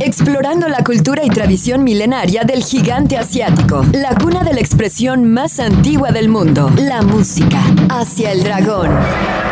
[0.00, 5.60] explorando la cultura y tradición milenaria del gigante asiático, la cuna de la expresión más
[5.60, 8.90] antigua del mundo, la música, hacia el dragón.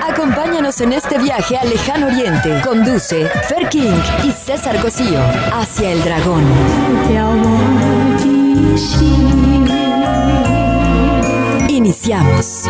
[0.08, 2.60] Acompáñanos en este viaje al lejano oriente.
[2.64, 5.20] Conduce Fer King y César Cosío
[5.52, 6.44] hacia el dragón.
[11.68, 12.68] Iniciamos.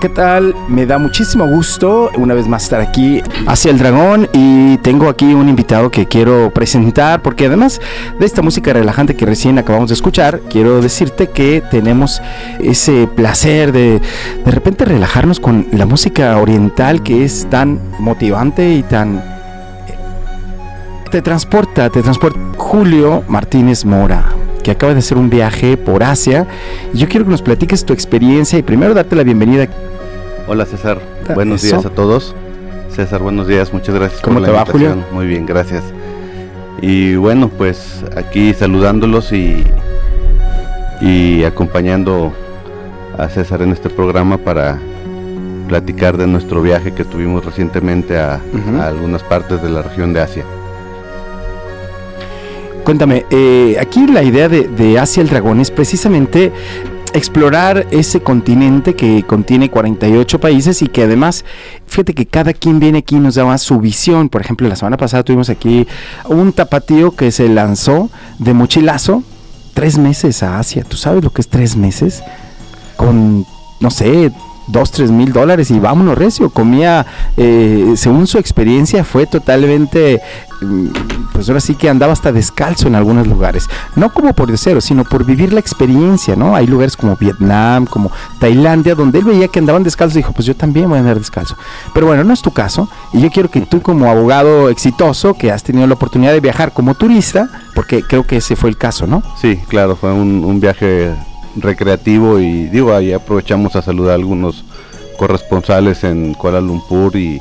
[0.00, 0.54] ¿Qué tal?
[0.68, 5.34] Me da muchísimo gusto una vez más estar aquí hacia el dragón y tengo aquí
[5.34, 7.80] un invitado que quiero presentar porque además
[8.18, 12.22] de esta música relajante que recién acabamos de escuchar, quiero decirte que tenemos
[12.60, 14.00] ese placer de
[14.44, 19.22] de repente relajarnos con la música oriental que es tan motivante y tan...
[21.10, 24.26] Te transporta, te transporta Julio Martínez Mora
[24.62, 26.46] que acaba de hacer un viaje por Asia.
[26.92, 29.66] Y yo quiero que nos platiques tu experiencia y primero darte la bienvenida.
[30.50, 30.98] Hola César,
[31.34, 32.34] buenos días a todos.
[32.90, 34.96] César, buenos días, muchas gracias ¿Cómo te va, Julio?
[35.12, 35.84] Muy bien, gracias.
[36.80, 39.62] Y bueno, pues aquí saludándolos y,
[41.02, 42.32] y acompañando
[43.18, 44.78] a César en este programa para
[45.68, 48.40] platicar de nuestro viaje que tuvimos recientemente a,
[48.80, 50.44] a algunas partes de la región de Asia.
[52.84, 56.52] Cuéntame, eh, aquí la idea de, de Asia el Dragón es precisamente
[57.14, 61.44] explorar ese continente que contiene 48 países y que además,
[61.86, 64.28] fíjate que cada quien viene aquí y nos daba su visión.
[64.28, 65.86] Por ejemplo, la semana pasada tuvimos aquí
[66.26, 69.22] un tapatío que se lanzó de mochilazo
[69.74, 70.84] tres meses a Asia.
[70.84, 72.22] ¿Tú sabes lo que es tres meses?
[72.96, 73.46] Con,
[73.80, 74.32] no sé,
[74.68, 76.50] dos, tres mil dólares y vámonos recio.
[76.50, 77.06] Comía,
[77.36, 80.20] eh, según su experiencia, fue totalmente,
[80.60, 80.86] mm,
[81.32, 83.68] pues ahora sí que andaba hasta descalzo en algunos lugares.
[83.96, 86.54] No como por deseo, sino por vivir la experiencia, ¿no?
[86.54, 90.46] Hay lugares como Vietnam, como Tailandia, donde él veía que andaban descalzos y dijo, pues
[90.46, 91.56] yo también voy a andar descalzo.
[91.94, 92.88] Pero bueno, no es tu caso.
[93.12, 96.72] Y yo quiero que tú como abogado exitoso, que has tenido la oportunidad de viajar
[96.72, 99.22] como turista, porque creo que ese fue el caso, ¿no?
[99.40, 101.14] Sí, claro, fue un, un viaje
[101.60, 104.64] recreativo y digo, ahí aprovechamos a saludar a algunos
[105.16, 107.40] corresponsales en Kuala Lumpur y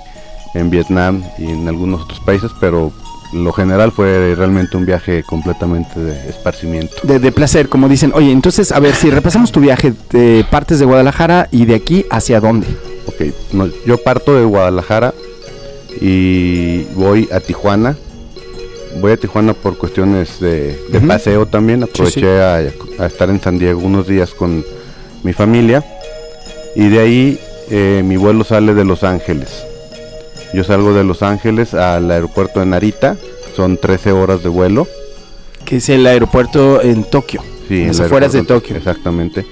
[0.53, 2.91] en Vietnam y en algunos otros países, pero
[3.33, 6.95] lo general fue realmente un viaje completamente de esparcimiento.
[7.03, 8.11] De, de, placer, como dicen.
[8.15, 12.05] Oye, entonces, a ver, si repasamos tu viaje, de partes de Guadalajara y de aquí
[12.09, 12.67] hacia dónde.
[13.05, 15.13] Ok, no, yo parto de Guadalajara
[16.01, 17.97] y voy a Tijuana.
[18.99, 21.07] Voy a Tijuana por cuestiones de, de uh -huh.
[21.07, 21.83] paseo también.
[21.83, 22.25] Aproveché sí, sí.
[22.25, 24.65] A, a, estar en San Diego unos días con
[25.23, 25.83] mi familia.
[26.75, 27.39] Y de ahí
[27.69, 29.65] eh, mi vuelo sale de Los Ángeles.
[30.53, 33.17] Yo salgo de Los Ángeles al aeropuerto de Narita.
[33.55, 34.87] Son 13 horas de vuelo.
[35.65, 37.43] Que es el aeropuerto en Tokio.
[37.67, 38.77] Sí, en las afueras de Tokio.
[38.77, 39.45] Exactamente.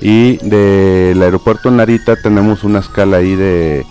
[0.00, 3.84] Y del aeropuerto en Narita tenemos una escala ahí de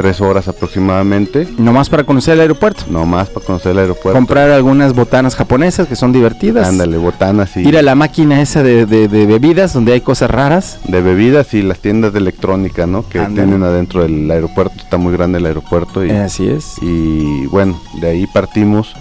[0.00, 1.46] tres horas aproximadamente.
[1.58, 2.84] ¿No más para conocer el aeropuerto?
[2.88, 4.12] No más para conocer el aeropuerto.
[4.16, 6.66] Comprar algunas botanas japonesas que son divertidas.
[6.66, 7.68] Ándale, botanas y...
[7.68, 10.78] Ir a la máquina esa de, de, de, bebidas donde hay cosas raras.
[10.84, 13.06] De bebidas y las tiendas de electrónica, ¿no?
[13.06, 13.46] Que Ándale.
[13.46, 14.72] tienen adentro del aeropuerto.
[14.78, 16.02] Está muy grande el aeropuerto.
[16.02, 16.76] Y, Así es.
[16.80, 18.94] Y bueno, de ahí partimos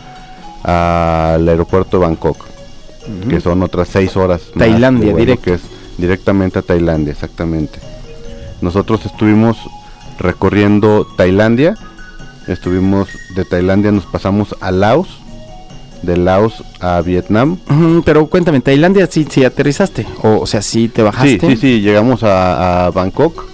[0.63, 2.37] al aeropuerto de Bangkok.
[2.37, 3.29] Uh -huh.
[3.29, 4.41] Que son otras seis horas.
[4.57, 5.45] Tailandia, directo.
[5.45, 5.61] Que es
[5.97, 7.79] directamente a Tailandia, exactamente.
[8.61, 9.55] Nosotros estuvimos
[10.19, 11.75] recorriendo Tailandia.
[12.47, 15.19] Estuvimos de Tailandia, nos pasamos a Laos,
[16.01, 17.57] de Laos a Vietnam.
[18.05, 20.05] Pero cuéntame, ¿Tailandia sí, sí aterrizaste?
[20.21, 21.39] O, o sea, sí te bajaste.
[21.39, 23.48] Sí, sí, sí, llegamos a, a Bangkok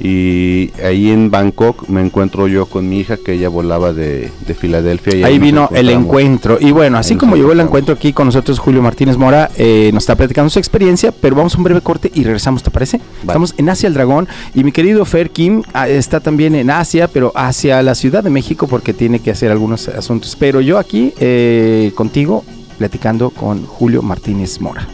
[0.00, 4.54] Y ahí en Bangkok me encuentro yo con mi hija que ella volaba de, de
[4.54, 5.16] Filadelfia.
[5.16, 6.58] Y ahí, vino el encuentro.
[6.60, 10.02] Y bueno, así como llegó el encuentro aquí con nosotros Julio Martínez Mora, eh, nos
[10.02, 13.00] está platicando su experiencia, pero vamos a un breve corte y regresamos, ¿te parece?
[13.20, 17.08] Estamos en Asia el Dragón y mi querido Fer Kim ah, está también en Asia,
[17.08, 20.36] pero hacia la Ciudad de México porque tiene que hacer algunos asuntos.
[20.38, 22.44] Pero yo aquí eh, contigo
[22.78, 24.86] platicando con Julio Martínez Mora.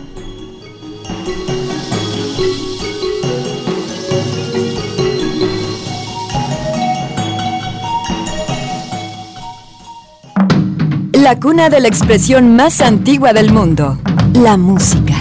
[11.30, 13.96] La cuna de la expresión más antigua del mundo,
[14.34, 15.14] la música.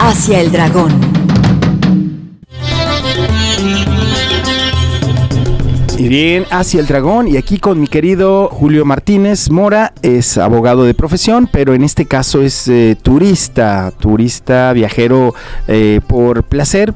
[0.00, 0.92] Hacia el dragón.
[5.98, 10.84] Y bien, hacia el dragón y aquí con mi querido Julio Martínez Mora, es abogado
[10.84, 15.34] de profesión, pero en este caso es eh, turista, turista, viajero
[15.68, 16.94] eh, por placer,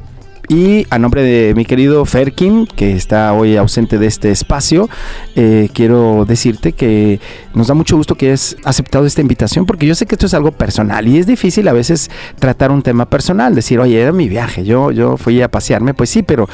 [0.48, 4.88] y a nombre de mi querido Ferkin, que está hoy ausente de este espacio,
[5.36, 7.20] eh, quiero decirte que
[7.54, 10.34] nos da mucho gusto que hayas aceptado esta invitación, porque yo sé que esto es
[10.34, 14.28] algo personal y es difícil a veces tratar un tema personal, decir, oye, era mi
[14.28, 16.48] viaje, yo, yo fui a pasearme, pues sí, pero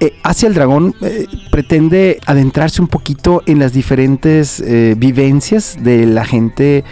[0.00, 4.62] eh, Hacia el Dragón eh, pretende adentrarse un poquito en las diferentes
[4.96, 6.84] vivencias de la gente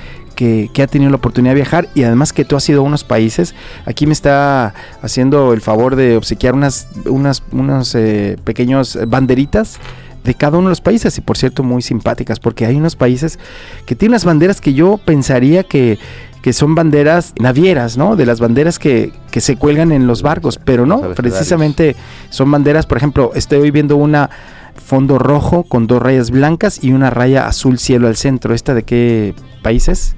[0.73, 3.04] que, ha tenido la oportunidad de viajar y además que tú has ido a unos
[3.04, 3.54] países.
[3.85, 9.78] Aquí me está haciendo el favor de obsequiar unas, unas, unos eh, pequeños banderitas
[10.25, 13.38] de cada uno de los países y por cierto muy simpáticas porque hay unos países
[13.87, 15.99] que tienen las banderas que yo pensaría que,
[16.42, 18.16] que son banderas navieras, ¿no?
[18.16, 21.97] De las banderas que, que se cuelgan en los barcos, pero no, precisamente
[22.30, 24.30] son banderas, por ejemplo, estoy viendo una
[24.84, 28.54] fondo rojo con dos rayas blancas y una raya azul cielo al centro.
[28.54, 30.16] ¿Esta de qué países?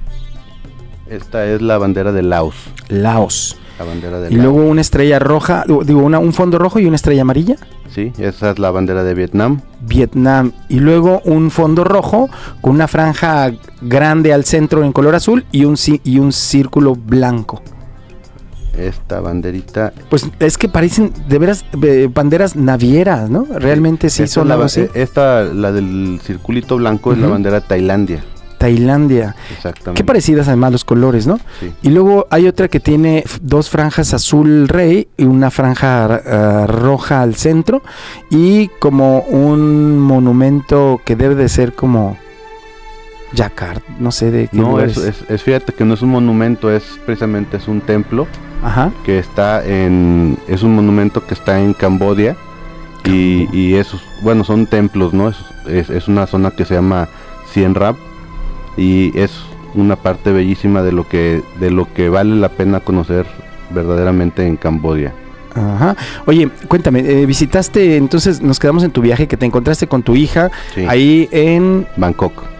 [1.07, 2.55] Esta es la bandera de Laos.
[2.89, 3.57] Laos.
[3.77, 6.95] La bandera de y luego una estrella roja, digo, una, un fondo rojo y una
[6.95, 7.55] estrella amarilla.
[7.89, 9.61] Sí, esa es la bandera de Vietnam.
[9.81, 10.51] Vietnam.
[10.69, 12.29] Y luego un fondo rojo
[12.61, 13.51] con una franja
[13.81, 17.61] grande al centro en color azul y un, y un círculo blanco.
[18.77, 19.93] Esta banderita.
[20.09, 21.65] Pues es que parecen de veras
[22.13, 23.45] banderas navieras, ¿no?
[23.45, 24.87] Realmente sí, son la, así.
[24.93, 28.23] Esta, la del circulito blanco, es la bandera de Tailandia.
[28.57, 29.35] Tailandia.
[29.51, 30.01] Exactamente.
[30.01, 31.37] Qué parecidas además los colores, ¿no?
[31.59, 31.71] Sí.
[31.81, 37.21] Y luego hay otra que tiene dos franjas azul rey y una franja eh, roja
[37.21, 37.83] al centro
[38.29, 42.17] y como un monumento que debe de ser como
[43.35, 46.83] Jacquard, no sé de qué No, es, es, fíjate que no es un monumento, es
[47.05, 48.27] precisamente es un templo
[48.63, 48.91] Ajá.
[49.05, 52.35] que está en, es un monumento que está en Cambodia
[53.05, 55.29] y, y esos, bueno, son templos, ¿no?
[55.29, 57.09] Es, es, una zona que se llama
[57.51, 57.97] Siem Rap
[58.77, 59.31] y es
[59.75, 63.25] una parte bellísima de lo que de lo que vale la pena conocer
[63.71, 65.13] verdaderamente en Camboya.
[65.55, 65.95] Ajá.
[66.25, 70.15] Oye, cuéntame, eh, visitaste, entonces nos quedamos en tu viaje que te encontraste con tu
[70.15, 70.49] hija
[70.87, 72.52] ahí en Bangkok.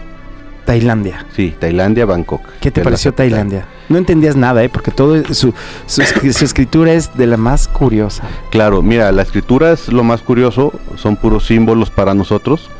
[0.64, 1.26] Tailandia.
[1.34, 2.42] Sí, Tailandia, Bangkok.
[2.60, 3.66] ¿Qué te pareció Tailandia?
[3.88, 4.68] No entendías nada, ¿eh?
[4.68, 5.52] Porque todo su,
[5.86, 6.02] su,
[6.32, 8.24] su, escritura es de la más curiosa.
[8.50, 12.70] Claro, mira, la escritura es lo más curioso, son puros símbolos para nosotros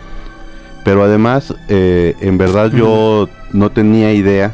[0.85, 4.53] pero además, eh, en verdad yo no tenía idea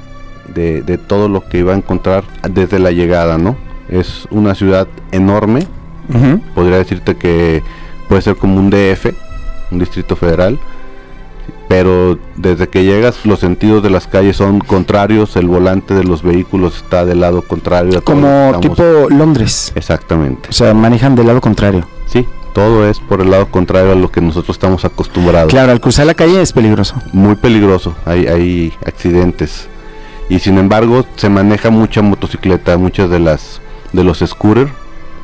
[0.54, 3.56] de, todo lo que iba a encontrar desde la llegada, ¿no?
[3.88, 5.66] Es una ciudad enorme,
[6.54, 7.62] podría decirte que
[8.08, 9.12] puede ser como un DF,
[9.72, 10.58] un distrito federal,
[11.70, 16.24] pero desde que llegas los sentidos de las calles son contrarios, el volante de los
[16.24, 18.02] vehículos está del lado contrario.
[18.02, 19.70] como tipo Londres.
[19.76, 20.48] Exactamente.
[20.48, 21.86] O sea, manejan del lado contrario.
[22.06, 25.48] Sí, todo es por el lado contrario a lo que nosotros estamos acostumbrados.
[25.48, 26.96] Claro, al cruzar la calle es peligroso.
[27.12, 29.68] Muy peligroso, hay, hay accidentes.
[30.28, 33.60] Y sin embargo, se maneja mucha motocicleta, muchas de las
[33.92, 34.72] de los scooters,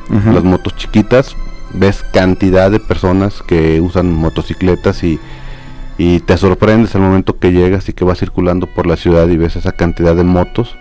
[0.09, 1.35] las motos chiquitas,
[1.73, 5.19] ves cantidad de personas que usan motocicletas y,
[5.97, 9.37] y te sorprendes al momento que llegas y que vas circulando por la ciudad y
[9.37, 10.77] ves esa cantidad de motos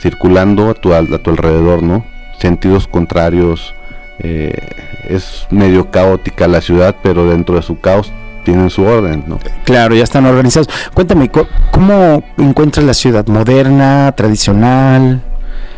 [0.00, 2.04] circulando a tu, a tu alrededor, ¿no?
[2.38, 3.74] Sentidos contrarios,
[4.18, 4.54] eh,
[5.08, 8.10] es medio caótica la ciudad, pero dentro de su caos
[8.44, 9.38] tienen su orden, ¿no?
[9.64, 10.68] Claro, ya están organizados.
[10.94, 11.30] Cuéntame,
[11.70, 13.26] ¿cómo encuentras la ciudad?
[13.26, 15.20] ¿Moderna, tradicional,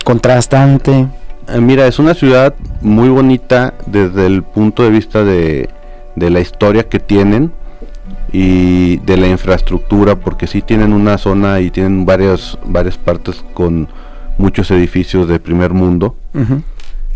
[0.04, 1.08] contrastante?
[1.48, 5.68] Eh, mira, es una ciudad muy bonita desde el punto de vista de,
[6.14, 7.52] de la historia que tienen
[8.32, 13.88] y de la infraestructura, porque sí tienen una zona y tienen varias, varias partes con
[14.38, 16.16] muchos edificios de primer mundo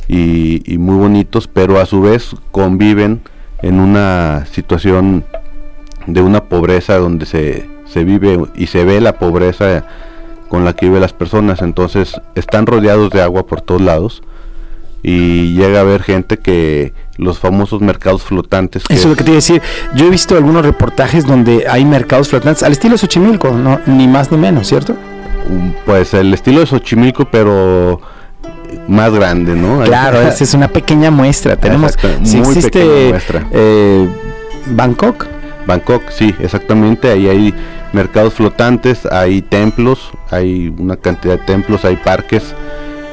[0.08, 3.22] y, muy bonitos, pero a su vez conviven
[3.62, 5.24] en una situación
[6.06, 9.86] de una pobreza donde se, se vive y se ve la pobreza
[10.48, 14.22] con la que viven las personas, entonces están rodeados de agua por todos lados
[15.08, 18.82] y llega a haber gente que los famosos mercados flotantes.
[18.88, 19.62] Eso es lo que te iba a decir.
[19.94, 24.32] Yo he visto algunos reportajes donde hay mercados flotantes al estilo Xochimilco, no, ni más
[24.32, 24.96] ni menos, ¿cierto?
[25.84, 28.00] Pues el estilo de Xochimilco, pero
[28.88, 29.80] más grande, ¿no?
[29.84, 31.54] Claro, esa es una pequeña muestra.
[31.54, 33.46] Tenemos, si muy existe muestra.
[33.52, 34.08] Eh,
[34.70, 35.24] Bangkok.
[35.68, 37.12] Bangkok, sí, exactamente.
[37.12, 37.54] Ahí hay
[37.92, 42.56] mercados flotantes, hay templos, hay una cantidad de templos, hay parques,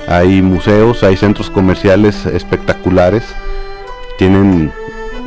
[0.08, 3.24] hay museos, hay centros comerciales espectaculares.
[4.18, 4.72] Tienen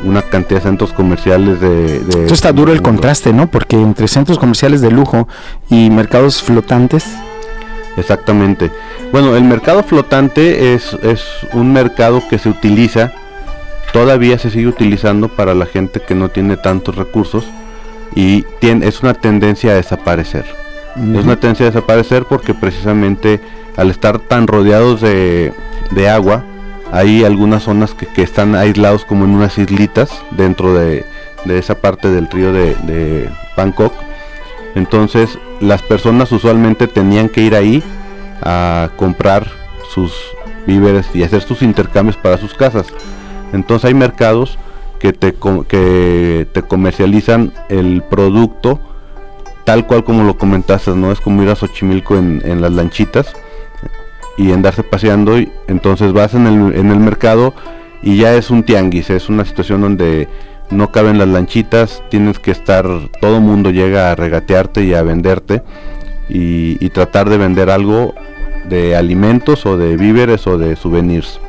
[0.03, 1.97] una cantidad de centros comerciales de...
[1.97, 3.47] Esto está duro el contraste, ¿no?
[3.47, 5.27] Porque entre centros comerciales de lujo
[5.69, 7.05] y mercados flotantes...
[7.97, 8.69] Exactamente.
[9.11, 13.11] Bueno, el mercado flotante es, es un mercado que se utiliza,
[13.91, 17.45] todavía se sigue utilizando para la gente que no tiene tantos recursos
[18.13, 20.45] y tiene, es una tendencia a desaparecer.
[20.95, 23.39] Es una tendencia a desaparecer porque precisamente
[23.77, 25.53] al estar tan rodeados de,
[26.09, 26.43] agua,
[26.91, 31.05] hay algunas zonas que, están aislados como en unas islitas dentro de,
[31.47, 33.93] esa parte del río de, Bangkok.
[34.75, 37.81] Entonces las personas usualmente tenían que ir ahí
[38.41, 39.47] a comprar
[39.89, 40.13] sus
[40.67, 42.87] víveres y hacer sus intercambios para sus casas.
[43.53, 44.59] Entonces hay mercados
[44.99, 45.35] que te,
[45.67, 48.79] que te comercializan el producto
[49.63, 51.11] tal cual como lo comentaste, ¿no?
[51.11, 53.33] Es como ir a Xochimilco en las lanchitas
[54.37, 57.53] y andarse paseando y entonces vas en el, en el mercado
[58.01, 60.27] y ya es un tianguis, es una situación donde
[60.69, 62.85] no caben las lanchitas, tienes que estar,
[63.19, 65.63] todo mundo llega a regatearte y a venderte
[66.29, 68.13] y, y, tratar de vender algo
[68.69, 71.39] de alimentos o de víveres o de souvenirs.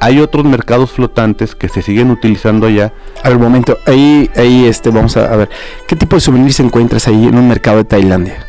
[0.00, 2.94] Hay otros mercados flotantes que se siguen utilizando allá.
[3.22, 5.50] Al momento, ahí, ahí este, vamos a, a ver,
[5.86, 8.46] ¿qué tipo de souvenirs encuentras ahí en un mercado de Tailandia?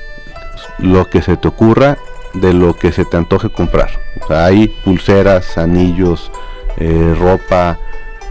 [0.80, 1.98] Lo que se te ocurra
[2.34, 3.90] de lo que se te antoje comprar.
[4.22, 6.32] O sea, hay pulseras, anillos,
[6.78, 7.78] eh, ropa.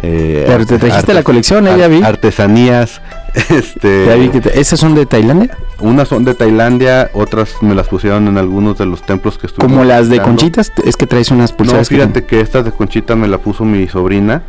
[0.02, 1.76] Eh, Pero te trajiste la colección, ¿eh?
[1.76, 2.02] ya vi.
[2.02, 3.00] Artesanías.
[3.48, 5.56] Este, ¿Esas son de Tailandia?
[5.78, 9.68] Unas son de Tailandia, otras me las pusieron en algunos de los templos que estuve.
[9.68, 10.72] ¿Como las de Conchitas?
[10.84, 11.88] Es que traes unas pulseras.
[11.88, 14.42] No, fíjate que, estas de Conchita me la puso mi sobrina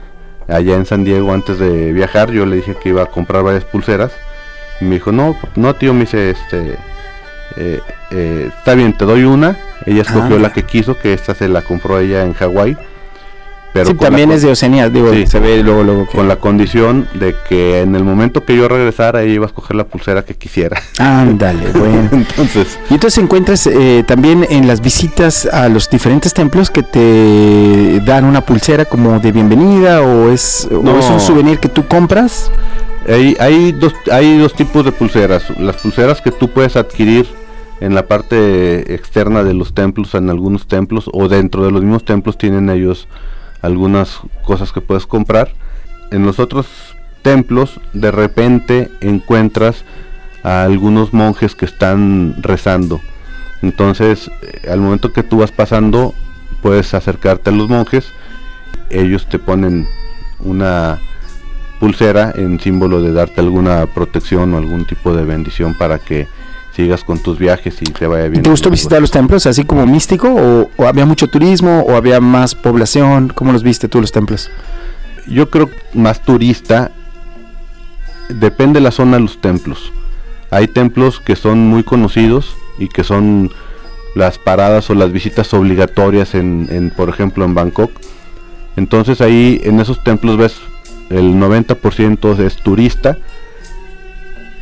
[0.48, 2.32] allá en San Diego antes de viajar.
[2.32, 4.12] Yo le dije que iba a comprar varias pulseras.
[4.80, 6.76] Y me dijo, no, no tío, me dice, este,
[7.58, 7.80] eh,
[8.12, 9.58] eh, está bien, te doy una.
[9.86, 12.78] Ella escogió la que quiso, que esta se la compró ella en Hawái.
[13.74, 16.06] Pero también es de Oceanía, digo, se ve luego, luego.
[16.06, 19.78] Con la condición de que en el momento que yo regresara, ella iba a escoger
[19.78, 20.82] la pulsera que quisiera.
[21.00, 22.10] Ándale, bueno.
[22.12, 22.78] entonces.
[22.90, 28.26] Y entonces encuentras eh, también en las visitas a los diferentes templos que te dan
[28.26, 32.52] una pulsera como de bienvenida o es, o es un souvenir que tú compras.
[33.08, 35.50] Hay, hay, dos, hay dos tipos de pulseras.
[35.58, 37.41] Las pulseras que tú puedes adquirir
[37.82, 42.06] en la parte externa de los templos, en algunos templos o dentro de los mismos
[42.06, 43.08] templos tienen ellos
[43.62, 45.54] algunas cosas que puedes comprar.
[46.12, 46.68] En los otros
[47.24, 49.84] templos de repente encuentras
[50.44, 53.02] a algunos monjes que están rezando.
[53.64, 56.14] Entonces, eh, al momento que tú vas pasando,
[56.62, 58.06] puedes acercarte a los monjes.
[58.92, 59.88] Ellos te ponen
[60.40, 61.00] una
[61.80, 66.28] pulsera en símbolo de darte alguna protección o algún tipo de bendición para que
[66.74, 68.44] sigas con tus viajes y te vaya bien.
[68.44, 72.56] ¿Te gustó visitar los templos así como místico o, había mucho turismo o había más
[72.56, 73.32] población?
[73.34, 74.50] ¿Cómo los viste tú los templos?
[75.28, 76.92] Yo creo más turista.
[78.30, 79.92] Depende de la zona de los templos.
[80.50, 83.52] Hay templos que son muy conocidos y que son
[84.16, 87.92] las paradas o las visitas obligatorias en, en por ejemplo en Bangkok.
[88.78, 90.56] Entonces ahí en esos templos ves
[91.10, 93.18] el 90% es turista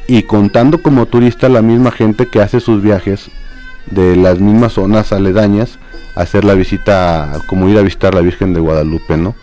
[0.10, 3.30] y contando como turista la misma gente que hace sus viajes
[3.92, 5.78] de las mismas zonas aledañas
[6.16, 9.36] a hacer la visita, como ir a visitar la Virgen de Guadalupe, ¿no?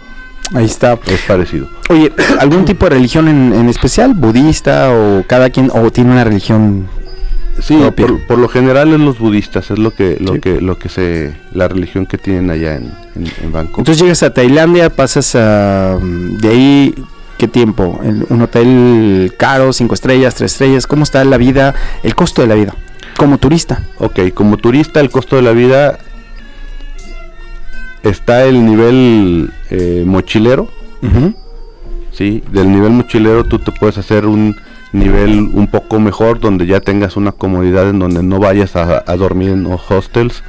[0.55, 0.98] Ahí está.
[1.07, 1.68] Es parecido.
[1.88, 4.14] Oye, ¿algún tipo de religión en, especial?
[4.14, 6.88] ¿Budista o cada quien o tiene una religión
[7.61, 7.79] Sí,
[8.29, 11.68] por, lo general es los budistas, es lo que lo que lo que se la
[11.68, 13.79] religión que tienen allá en, en, Bangkok.
[13.79, 16.94] Entonces llegas a Tailandia, pasas a de ahí
[17.38, 18.01] ¿Qué tiempo?
[18.29, 20.87] ¿Un hotel caro, cinco estrellas, tres estrellas?
[20.87, 22.75] ¿Cómo está la vida, el costo de la vida?
[23.16, 23.83] Como turista.
[23.99, 25.99] Ok, como turista el costo de la vida
[28.03, 30.68] está el nivel eh, mochilero.
[32.11, 34.57] Sí, del nivel mochilero tú te puedes hacer un
[34.92, 39.51] nivel un poco mejor donde ya tengas una comodidad en donde no vayas a, dormir
[39.51, 40.42] en hostels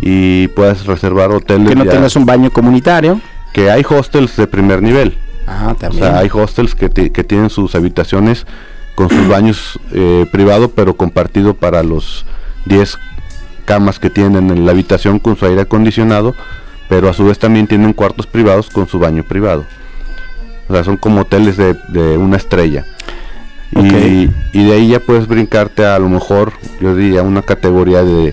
[0.00, 1.68] y puedas reservar hoteles.
[1.68, 3.20] Que no tengas un baño comunitario.
[3.52, 5.16] Que hay hostels de primer nivel.
[5.46, 8.46] Ah, o sea, hay hostels que, tienen sus habitaciones
[8.94, 12.24] con sus baños eh, privados, pero compartido para los
[12.66, 12.96] 10
[13.64, 16.34] camas que tienen en la habitación con su aire acondicionado,
[16.88, 19.64] pero a su vez también tienen cuartos privados con su baño privado.
[20.68, 22.86] O sea, son como hoteles de, de una estrella.
[23.72, 28.32] Y, y, de ahí ya puedes brincarte a, lo mejor, yo diría, una categoría de,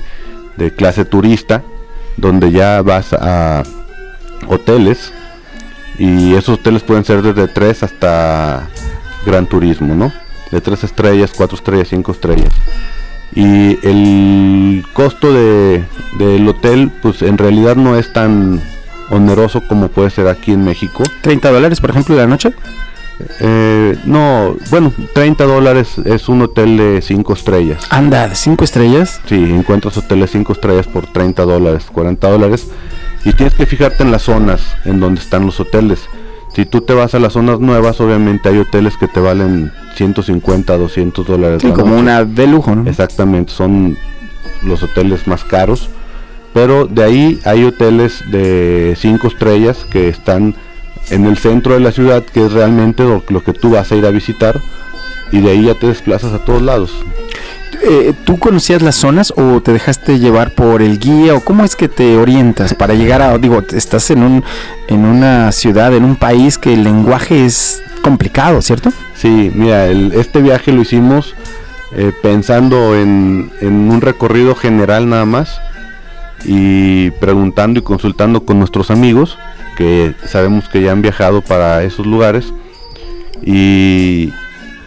[0.56, 1.64] de clase turista,
[2.16, 3.64] donde ya vas a
[4.48, 5.12] hoteles
[5.98, 8.68] y esos hoteles pueden ser desde 3 hasta
[9.26, 10.12] gran turismo, ¿no?
[10.52, 12.54] De 3 estrellas, 4 estrellas, 5 estrellas.
[13.34, 15.84] Y el costo de,
[16.18, 18.62] del hotel, pues en realidad no es tan
[19.10, 21.04] oneroso como puede ser aquí en México.
[21.24, 22.54] ¿30 dólares, por ejemplo, de la noche?
[23.40, 27.88] Eh, no, bueno, 30 dólares es un hotel de 5 estrellas.
[27.90, 29.22] Anda, ¿de 5 estrellas?
[29.28, 32.68] Sí, encuentras hoteles 5 estrellas por 30 dólares, 40 dólares.
[33.24, 36.08] Y tienes que fijarte en las zonas en donde están los hoteles.
[36.54, 40.78] Si tú te vas a las zonas nuevas, obviamente hay hoteles que te valen 150,
[40.78, 41.62] 200 dólares.
[41.62, 42.90] Sí, como una de lujo, ¿no?
[42.90, 43.98] Exactamente, son
[44.64, 45.90] los hoteles más caros.
[46.54, 50.56] Pero de ahí hay hoteles de 5 estrellas que están
[51.10, 53.96] en el centro de la ciudad, que es realmente lo, lo, que tú vas a
[53.96, 54.60] ir a visitar.
[55.32, 56.92] Y de ahí ya te desplazas a todos lados.
[57.84, 61.76] Eh, ¿Tú conocías las zonas o te dejaste llevar por el guía o cómo es
[61.76, 64.44] que te orientas para llegar a, digo, estás en, un,
[64.88, 68.92] en una ciudad, en un país que el lenguaje es complicado, ¿cierto?
[69.16, 71.34] Sí, mira, el, este viaje lo hicimos
[71.96, 75.60] eh, pensando en, en un recorrido general nada más
[76.46, 79.38] y preguntando y consultando con nuestros amigos
[79.76, 82.54] que sabemos que ya han viajado para esos lugares
[83.44, 84.32] y,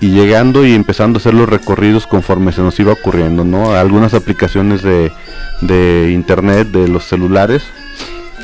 [0.05, 3.75] y, llegando y empezando a hacer los recorridos conforme se nos iba ocurriendo, ¿no?
[3.75, 5.13] Algunas aplicaciones de,
[5.61, 7.63] de internet, de los celulares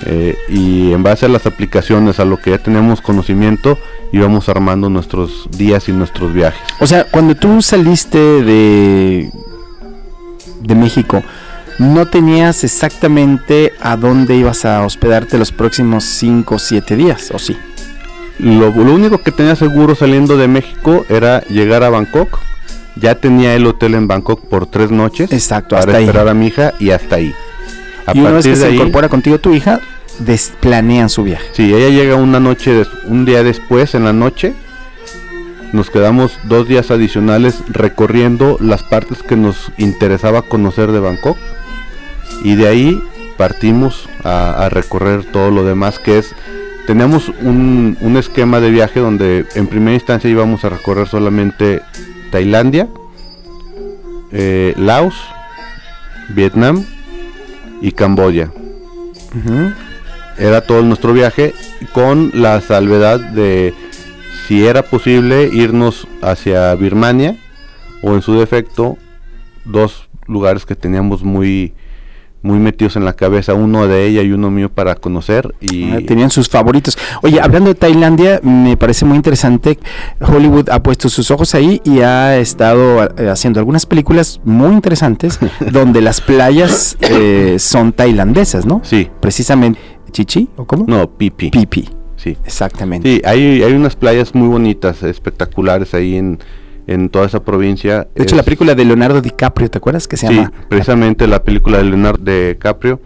[0.07, 3.79] eh, y en base a las aplicaciones, a lo que ya tenemos conocimiento,
[4.12, 6.62] íbamos armando nuestros días y nuestros viajes.
[6.81, 9.31] O sea, cuando tú saliste de,
[10.62, 11.23] de México,
[11.79, 17.38] no tenías exactamente a dónde ibas a hospedarte los próximos 5 o 7 días, ¿o
[17.38, 17.57] sí?
[18.42, 22.38] Lo, lo, único que tenía seguro saliendo de México era llegar a Bangkok.
[22.96, 25.33] Ya tenía el hotel en Bangkok por tres noches.
[25.33, 26.31] Exacto, para hasta esperar ahí.
[26.31, 27.35] a mi hija y hasta ahí.
[28.07, 29.81] A y una vez que se ahí, incorpora contigo tu hija,
[30.18, 31.46] desplanean su viaje.
[31.53, 34.55] Sí, ella llega una noche, un día después en la noche.
[35.72, 41.37] Nos quedamos dos días adicionales recorriendo las partes que nos interesaba conocer de Bangkok
[42.42, 43.03] y de ahí
[43.37, 46.35] partimos a, a, recorrer todo lo demás que es
[46.87, 51.83] tenemos un, un, esquema de viaje donde en primera instancia íbamos a recorrer solamente
[52.31, 52.88] Tailandia,
[54.33, 55.14] eh, Laos,
[56.31, 56.85] Vietnam
[57.81, 58.51] y Camboya.
[59.35, 59.75] Uh -huh.
[60.38, 61.55] Era todo nuestro viaje
[61.93, 63.75] con la salvedad de
[64.47, 67.37] si era posible irnos hacia Birmania
[68.03, 68.97] o en su defecto
[69.64, 71.75] dos lugares que teníamos muy
[72.42, 75.98] muy metidos en la cabeza, uno de ella y uno mío para conocer y ah,
[76.07, 76.96] tenían sus favoritos.
[77.22, 79.79] Oye, hablando de Tailandia, me parece muy interesante.
[80.20, 85.38] Hollywood ha puesto sus ojos ahí y ha estado eh, haciendo algunas películas muy interesantes
[85.72, 88.81] donde las playas eh, son tailandesas, ¿no?
[88.85, 89.09] Sí.
[89.20, 89.79] Precisamente
[90.11, 90.85] Chichi o cómo?
[90.88, 91.50] No, Pipi.
[91.50, 91.88] Pipi.
[92.16, 92.37] Sí.
[92.44, 93.09] Exactamente.
[93.09, 96.38] Sí, hay, hay unas playas muy bonitas, espectaculares ahí en
[96.90, 98.09] en toda esa provincia.
[98.16, 100.53] De hecho, es, la película de Leonardo DiCaprio, ¿te acuerdas que se sí, llama?
[100.68, 103.00] precisamente la película de Leonardo DiCaprio.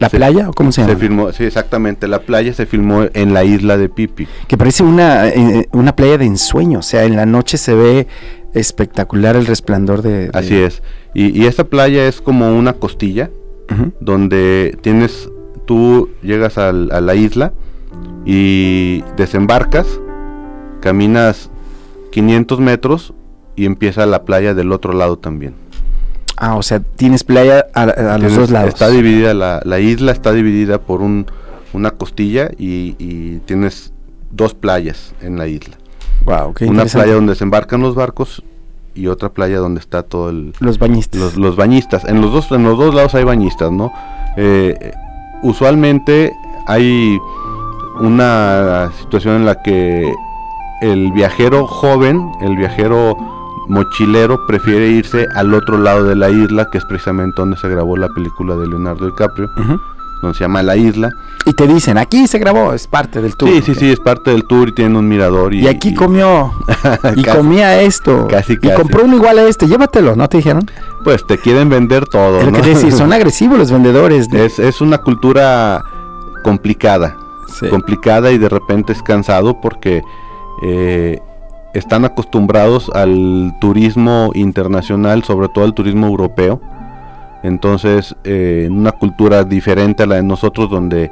[0.00, 0.94] ¿La se, playa o cómo se llama?
[0.94, 2.08] Se filmó, sí, exactamente.
[2.08, 4.26] La playa se filmó en la isla de Pipi.
[4.48, 8.06] Que parece una, eh, una playa de ensueño, o sea, en la noche se ve
[8.54, 10.28] espectacular el resplandor de...
[10.28, 10.30] de...
[10.32, 10.82] Así es.
[11.14, 13.30] Y, y, esta playa es como una costilla,
[13.70, 13.92] uh -huh.
[14.00, 15.28] donde tienes,
[15.64, 17.52] tú llegas al, a la isla
[18.24, 19.86] y desembarcas,
[20.80, 21.50] caminas
[22.10, 23.14] 500 metros
[23.58, 25.54] y empieza la playa del otro lado también.
[26.36, 28.68] Ah, o sea, tienes playa a, a tienes, los dos lados.
[28.68, 31.26] Está dividida, la, la, isla está dividida por un,
[31.72, 33.92] una costilla y, y, tienes
[34.30, 35.76] dos playas en la isla.
[36.24, 38.44] Wow, qué Una playa donde se embarcan los barcos
[38.94, 40.52] y otra playa donde está todo el...
[40.60, 41.20] Los bañistas.
[41.20, 42.04] Los, los bañistas.
[42.04, 43.92] En los, dos, en los dos lados hay bañistas, ¿no?
[44.36, 44.92] Eh,
[45.42, 46.32] usualmente
[46.68, 47.18] hay
[47.98, 50.12] una situación en la que
[50.80, 53.37] el viajero joven, el viajero
[53.68, 57.96] mochilero prefiere irse al otro lado de la isla, que es precisamente donde se grabó
[57.96, 59.80] la película de Leonardo DiCaprio, uh -huh.
[60.22, 61.10] donde se llama La Isla.
[61.44, 63.50] Y te dicen, aquí se grabó, es parte del tour.
[63.50, 65.54] Sí, sí, sí, es parte del tour y tiene un mirador.
[65.54, 65.94] Y, y aquí y...
[65.94, 66.52] comió,
[67.14, 70.68] y casi, comía esto, casi, y compró uno igual a este, llévatelo, ¿no te dijeron?
[71.04, 72.42] Pues te quieren vender todo.
[72.42, 72.60] Lo ¿no?
[72.60, 74.28] que decir, son agresivos los vendedores.
[74.28, 74.46] De...
[74.46, 75.82] Es, es una cultura
[76.42, 77.16] complicada,
[77.60, 77.68] sí.
[77.68, 80.02] complicada y de repente es cansado porque...
[80.62, 81.20] Eh,
[81.78, 86.60] están acostumbrados al turismo internacional, sobre todo al turismo europeo.
[87.42, 91.10] Entonces, eh, en una cultura diferente a la de nosotros, donde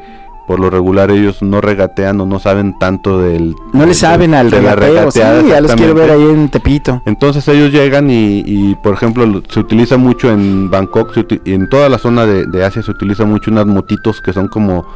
[0.48, 3.55] por lo regular ellos no regatean o no saben tanto del...
[3.72, 7.02] No le saben al de regateo, sí, ya los quiero ver ahí en Tepito.
[7.05, 11.68] Entonces ellos llegan y, y, por ejemplo, lo- se utiliza mucho en Bangkok y en
[11.68, 14.87] toda la zona de, de Asia se utiliza mucho unas motitos que son como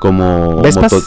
[0.00, 0.62] como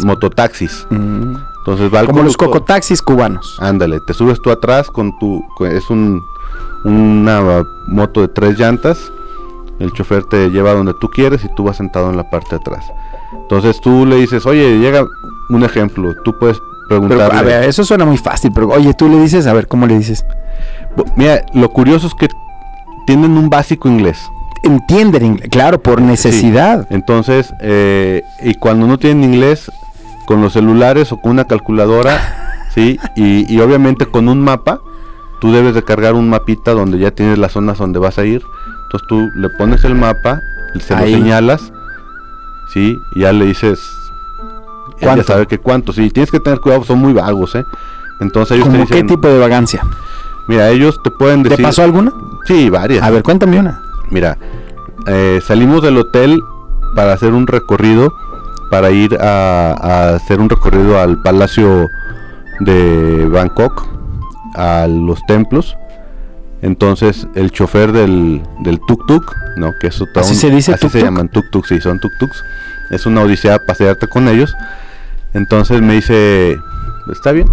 [0.06, 0.86] mototaxis.
[0.92, 1.34] Mm,
[1.66, 3.58] Entonces va Como los cocotaxis cubanos.
[3.60, 6.22] Ándale, te subes tú atrás con tu es un
[6.84, 9.12] una moto de tres llantas.
[9.80, 12.56] El chofer te lleva donde tú quieres y tú vas sentado en la parte de
[12.58, 12.86] atrás.
[13.34, 15.06] Entonces tú le dices, oye, llega
[15.50, 16.58] un ejemplo, tú puedes
[16.90, 17.40] Pero, preguntarle.
[17.40, 19.98] a ver, eso suena muy fácil, pero oye, tú le dices, a ver, ¿cómo le
[19.98, 20.26] dices?
[21.16, 22.28] Mira, lo curioso es que
[23.08, 24.20] tienen un básico inglés.
[24.64, 26.88] Entienden inglés, claro, por necesidad.
[26.90, 29.72] Entonces, eh, y cuando no tienen inglés,
[30.26, 33.00] con los celulares o con una calculadora, ¿sí?
[33.16, 34.80] Y, y obviamente con un mapa,
[35.42, 38.42] tú debes de cargar un mapita donde ya tienes las zonas donde vas a ir.
[38.86, 40.42] Entonces tú le pones el mapa,
[40.80, 41.12] se Ahí.
[41.12, 41.72] lo señalas,
[42.74, 42.98] ¿sí?
[43.16, 43.80] Y ya le dices...
[45.00, 45.24] él Ya ¿Cuánto?
[45.24, 47.64] sabe que cuánto, sí, tienes que tener cuidado, son muy vagos, ¿eh?
[48.20, 49.82] Entonces ellos te ¿Cómo qué dicen, tipo de vagancia?
[50.48, 51.66] mira, ellos te pueden ¿Te decir...
[51.66, 52.12] pasó alguna?
[52.46, 53.04] Sí, varias.
[53.04, 53.82] A ver, cuéntame una.
[54.12, 54.38] Mira,
[55.08, 56.42] eh, salimos del hotel
[56.96, 58.14] para hacer un recorrido,
[58.74, 61.92] para ir a, a hacer un recorrido al palacio
[62.60, 63.86] de Bangkok,
[64.56, 65.78] a los templos.
[66.64, 69.74] Entonces el chofer del, del tuk tuk, ¿no?
[69.80, 71.04] Que eso ¿Así se dice así se tuk-tuk?
[71.04, 72.44] llaman tuk tuk, sí, son tuk tuks.
[72.90, 74.56] Es una odisea pasearte con ellos.
[75.36, 76.58] Entonces me dice,
[77.12, 77.48] está bien,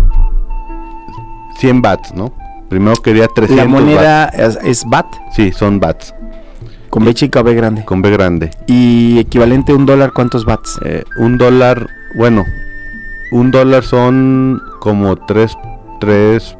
[1.58, 2.32] 100 bats, ¿no?
[2.70, 5.04] Primero quería 300 La moneda es, es BAT,
[5.36, 6.14] Sí, son bats,
[6.90, 7.84] con B chica o B grande.
[7.84, 8.50] con B grande.
[8.66, 10.78] Y equivalente a un dólar, ¿cuántos bats?
[10.84, 12.44] Eh, un dólar, bueno,
[13.32, 15.56] un dólar son como 3,
[16.00, 16.56] 3,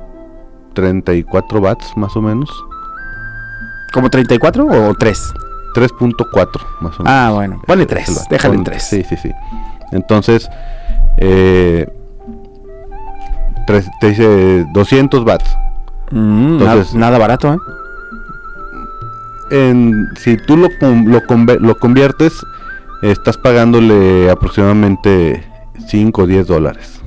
[0.74, 2.48] 34 watts más o menos.
[3.92, 5.34] ¿Como 34 o 3?
[5.74, 7.06] 3.4 más o menos.
[7.06, 8.28] Ah, bueno, ponle Es el 3, watt.
[8.30, 8.82] déjale en Pon- 3.
[8.82, 9.30] Sí, sí, sí.
[9.92, 10.48] Entonces,
[11.18, 11.88] eh,
[13.66, 15.56] tres- te dice 200 watts.
[16.12, 17.58] Entonces- nada barato, ¿eh?
[19.50, 22.32] En, si tú lo, lo, conviertes,
[23.02, 25.44] estás pagándole aproximadamente
[25.88, 27.00] 5 o 10 dólares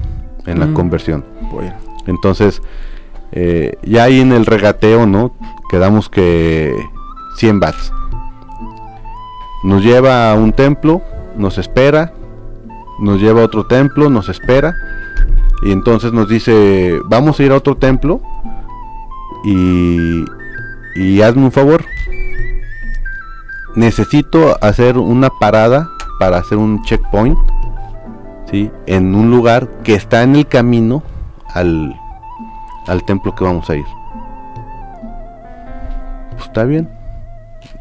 [0.45, 0.73] en la Mm.
[0.73, 1.23] conversión.
[1.51, 1.73] Bueno.
[2.05, 2.61] Entonces,
[3.31, 5.33] eh, ya ahí en el regateo, ¿no?
[5.69, 6.75] Quedamos que
[7.37, 7.91] 100 bats.
[9.63, 11.01] Nos lleva a un templo,
[11.37, 12.13] nos espera,
[12.99, 14.75] nos lleva a otro templo, nos espera.
[15.63, 18.19] Y entonces nos dice, vamos a ir a otro templo
[19.45, 20.25] y,
[20.95, 21.85] y hazme un favor.
[23.75, 27.37] Necesito hacer una parada para hacer un checkpoint,
[28.51, 28.69] ¿sí?
[28.85, 31.03] En un lugar que está en el camino
[31.53, 31.95] al,
[32.87, 33.85] al templo que vamos a ir.
[36.31, 36.89] Pues está bien.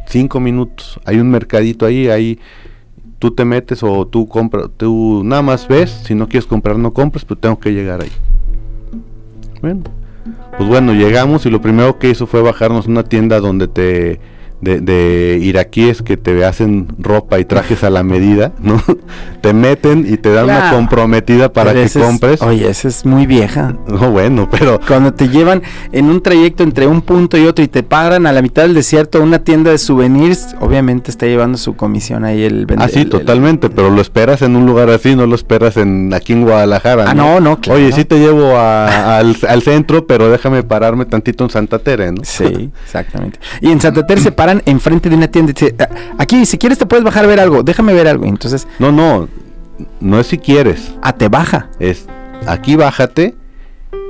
[0.06, 1.00] Cinco minutos.
[1.04, 2.38] Hay un mercadito ahí, ahí
[3.22, 6.92] tú te metes o tú compras, tú nada más ves, si no quieres comprar no
[6.92, 8.10] compras, pero tengo que llegar ahí.
[9.60, 9.84] Bueno,
[10.56, 14.18] pues bueno, llegamos y lo primero que hizo fue bajarnos a una tienda donde te
[14.62, 18.82] de, de iraquíes que te hacen ropa y trajes a la medida, ¿no?
[19.42, 22.40] te meten y te dan una comprometida para Pero que es- compres.
[22.42, 23.76] oye, esa es muy vieja.
[23.88, 27.68] No, bueno, pero Cuando te llevan en un trayecto entre un punto y otro y
[27.68, 31.58] te paran a la mitad del desierto a una tienda de souvenirs, obviamente está llevando
[31.58, 34.64] su comisión ahí el vende- Ah, sí, el- el- totalmente, pero lo esperas en un
[34.64, 37.06] lugar así, no lo esperas en aquí en Guadalajara.
[37.10, 37.80] Ah, no, no, claro.
[37.80, 42.12] Oye, sí te llevo a- al, al centro, pero déjame pararme tantito en Santa Tere,
[42.12, 42.22] ¿no?
[42.24, 43.40] Sí, exactamente.
[43.60, 45.88] Y en Santa Teresa se paran enfrente de una tienda y dice, "Ah,
[46.18, 48.26] aquí, si quieres te puedes bajar a ver algo, déjame ver algo.
[48.26, 49.28] Entonces, No, no,
[50.00, 51.68] no es si quieres, ah, te baja.
[51.78, 52.06] es
[52.46, 53.34] aquí bájate,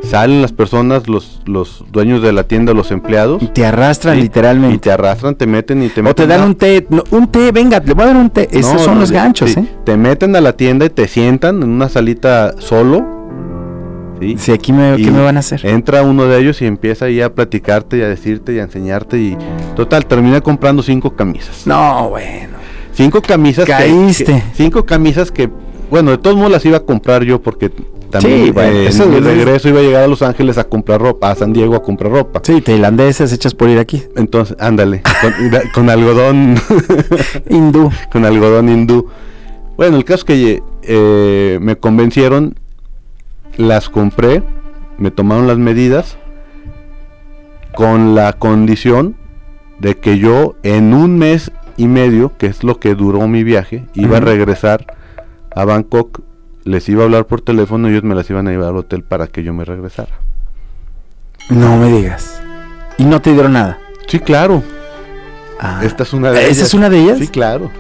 [0.02, 4.20] salen las personas, los, los dueños de la tienda, los empleados, Y te arrastran sí,
[4.20, 4.78] y literalmente.
[4.78, 6.26] te arrastran, te meten y te o meten.
[6.26, 8.48] te dan a- un té, no, un té, venga, le voy a dar un té.
[8.50, 9.60] Esos No, son no, los ganchos, sí.
[9.60, 9.66] ¿eh?
[9.84, 13.21] Te meten a la tienda y te sientan en una salita solo.
[14.22, 14.36] ¿Sí?
[14.38, 15.64] Sí, aquí me, Y ¿qué me van a hacer?
[15.66, 19.18] Entra uno de ellos y empieza ahí a platicarte y a decirte y a enseñarte
[19.18, 19.36] y
[19.76, 21.66] total termina comprando cinco camisas.
[21.66, 22.58] No, bueno.
[22.94, 24.24] Cinco camisas que- Caíste.
[24.24, 25.48] que- cinco camisas que
[25.90, 27.70] bueno, de todos modos las iba a comprar yo porque
[28.10, 30.64] también Sí, bueno, eh, eso- en es- regreso iba a llegar a Los Ángeles a
[30.64, 32.40] comprar ropa, a San Diego a comprar ropa.
[32.44, 34.02] Sí, tailandeses hechas por ir aquí.
[34.16, 36.54] Entonces, ándale, con, da- con algodón
[37.50, 37.90] Hindú.
[38.10, 39.08] con algodón hindú.
[39.76, 42.54] Bueno, el caso es que eh, me convencieron,
[43.56, 44.42] las compré,
[44.98, 46.16] me tomaron las medidas
[47.74, 49.16] con la condición
[49.78, 53.86] de que yo en un mes y medio, que es lo que duró mi viaje,
[53.94, 54.86] iba a regresar
[55.54, 56.20] a Bangkok,
[56.64, 59.02] les iba a hablar por teléfono y ellos me las iban a llevar al hotel
[59.02, 60.12] para que yo me regresara.
[61.50, 62.40] No me digas.
[62.98, 63.78] Y no te dieron nada.
[64.06, 64.62] Sí, claro.
[65.58, 66.58] Ah, Esta es una de ¿Esa ellas.
[66.60, 67.18] es una de ellas?
[67.18, 67.70] Sí, claro.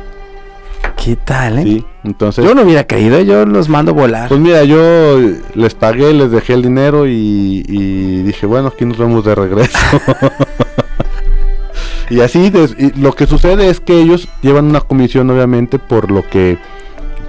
[1.04, 1.62] ¿Qué tal, eh?
[1.64, 2.44] Sí, entonces...
[2.44, 4.28] Yo no hubiera caído, yo los mando volar.
[4.28, 5.18] Pues mira, yo
[5.54, 9.78] les pagué, les dejé el dinero y, y dije, bueno, aquí nos vemos de regreso.
[12.10, 16.10] y así, des- y lo que sucede es que ellos llevan una comisión, obviamente, por
[16.10, 16.58] lo que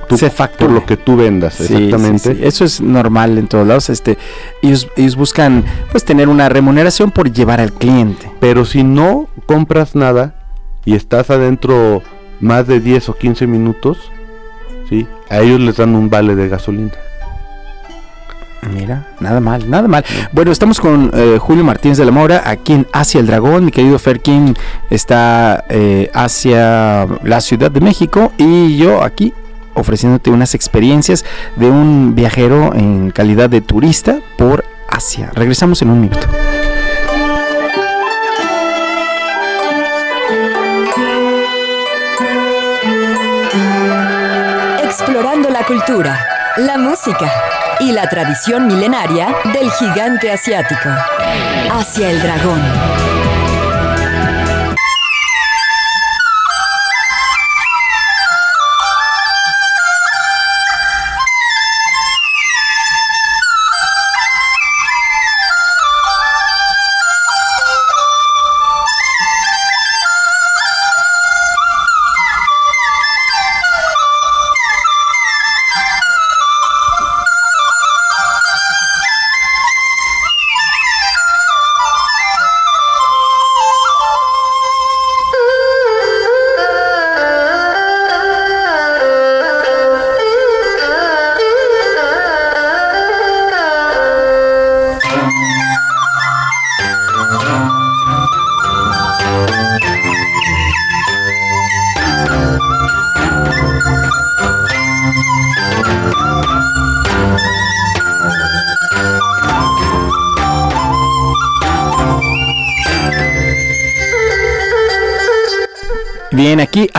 [0.07, 2.35] tú, Se por lo que tú vendas, Sí, exactamente.
[2.35, 2.41] sí.
[2.43, 3.89] Eso es normal en todos lados.
[3.89, 4.17] Este,
[4.61, 8.29] ellos, ellos buscan pues tener una remuneración por llevar al cliente.
[8.39, 10.35] Pero si no compras nada
[10.85, 12.01] y estás adentro
[12.43, 14.11] más de 10 o 15 minutos,
[14.89, 15.07] ¿sí?
[15.29, 16.91] A ellos les dan un vale de gasolina.
[18.71, 20.05] Mira, nada mal, nada mal.
[20.31, 23.65] Bueno, estamos con eh, Julio Martínez de la Mora aquí en Hacia el Dragón.
[23.65, 24.55] Mi querido Ferkin
[24.89, 29.33] está eh, hacia la Ciudad de México y yo aquí
[29.73, 31.25] ofreciéndote unas experiencias
[31.55, 35.31] de un viajero en calidad de turista por Asia.
[35.33, 36.27] Regresamos en un minuto.
[45.63, 47.31] La cultura, la música
[47.79, 50.89] y la tradición milenaria del gigante asiático.
[51.71, 53.02] Hacia el dragón.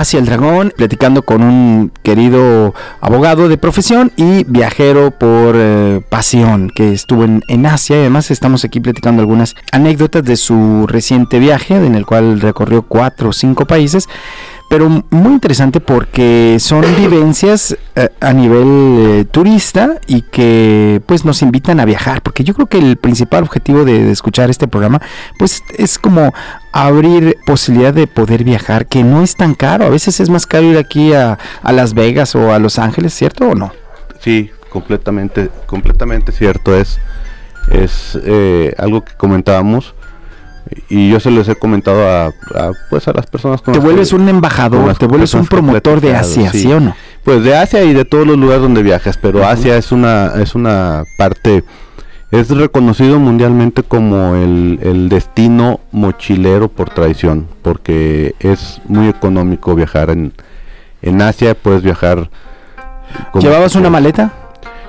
[0.05, 6.71] Hacia el dragón, platicando con un querido abogado de profesión y viajero por eh, pasión
[6.71, 7.97] que estuvo en, en Asia.
[7.97, 13.31] Además estamos aquí platicando algunas anécdotas de su reciente viaje, en el cual recorrió cuatro
[13.31, 14.09] o cinco países.
[14.75, 21.43] Pero muy interesante porque son vivencias eh, a nivel eh, turista y que pues nos
[21.43, 22.23] invitan a viajar.
[22.23, 25.01] Porque yo creo que el principal objetivo de, escuchar este programa
[25.39, 26.35] pues es como
[26.73, 29.85] abrir posibilidad de poder viajar, que no es tan caro.
[29.85, 33.15] A veces es más caro ir aquí a, a Las Vegas o a Los Ángeles,
[33.15, 33.73] ¿cierto o no?
[34.19, 36.77] Sí, completamente, completamente cierto.
[36.77, 36.99] Es,
[37.71, 39.95] es eh, algo que comentábamos
[40.89, 43.85] y yo se los he comentado a, a, pues a las personas con Te las
[43.85, 46.95] vuelves que- un embajador, te vuelves un promotor de Asia, ¿sí, o no?
[47.23, 49.47] Pues de Asia y de todos los lugares donde viajas, pero.
[49.47, 51.65] Asia es una es una parte
[52.31, 60.11] es reconocido mundialmente como el, el destino mochilero por tradición, porque es muy económico viajar
[60.11, 60.33] en,
[61.03, 62.29] en Asia, puedes viajar
[63.31, 64.33] como- ¿Llevabas una maleta?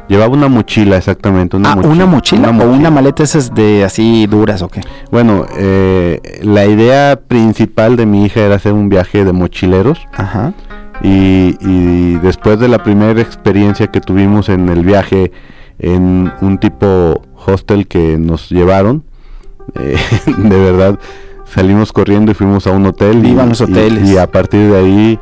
[0.07, 1.57] Llevaba una mochila, exactamente.
[1.57, 4.81] Una ah, mochila, ¿una mochila o una maleta esas de así duras o qué?
[5.11, 10.53] Bueno, eh, la idea principal de mi hija era hacer un viaje de mochileros Ajá.
[11.01, 15.31] y, y después de la primera experiencia que tuvimos en el viaje
[15.79, 19.03] en un tipo hostel que nos llevaron,
[19.75, 19.97] eh,
[20.37, 20.99] de verdad
[21.45, 23.17] salimos corriendo y fuimos a un hotel.
[23.19, 24.07] y- Vivan los y- hoteles.
[24.09, 25.19] Y, a partir de ahí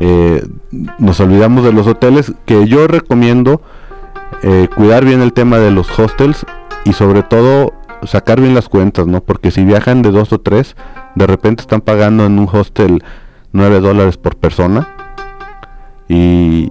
[0.00, 0.42] eh,
[0.98, 3.60] nos olvidamos de los hoteles, que yo recomiendo
[4.44, 6.44] eh, cuidar bien el tema de los hostels
[6.84, 7.72] y sobre todo
[8.04, 9.22] sacar bien las cuentas, ¿no?
[9.22, 10.76] Porque si viajan de dos o tres,
[11.14, 13.02] de repente están pagando en un hostel
[13.52, 14.86] 9 dólares por persona.
[16.08, 16.70] Y,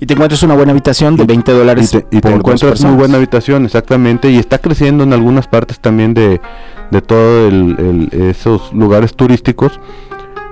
[0.00, 2.38] Y te encuentras una buena habitación de 20 y dólares te, y te por dos
[2.40, 4.28] encuentras muy buena habitación, exactamente.
[4.30, 6.40] Y está creciendo en algunas partes también de,
[6.90, 9.80] de todo el, el- esos lugares turísticos.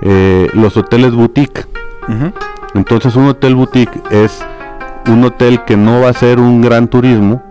[0.01, 1.65] eh, los hoteles boutique.
[2.73, 4.43] Entonces un hotel boutique es
[5.07, 7.43] un hotel que no va a ser un gran turismo,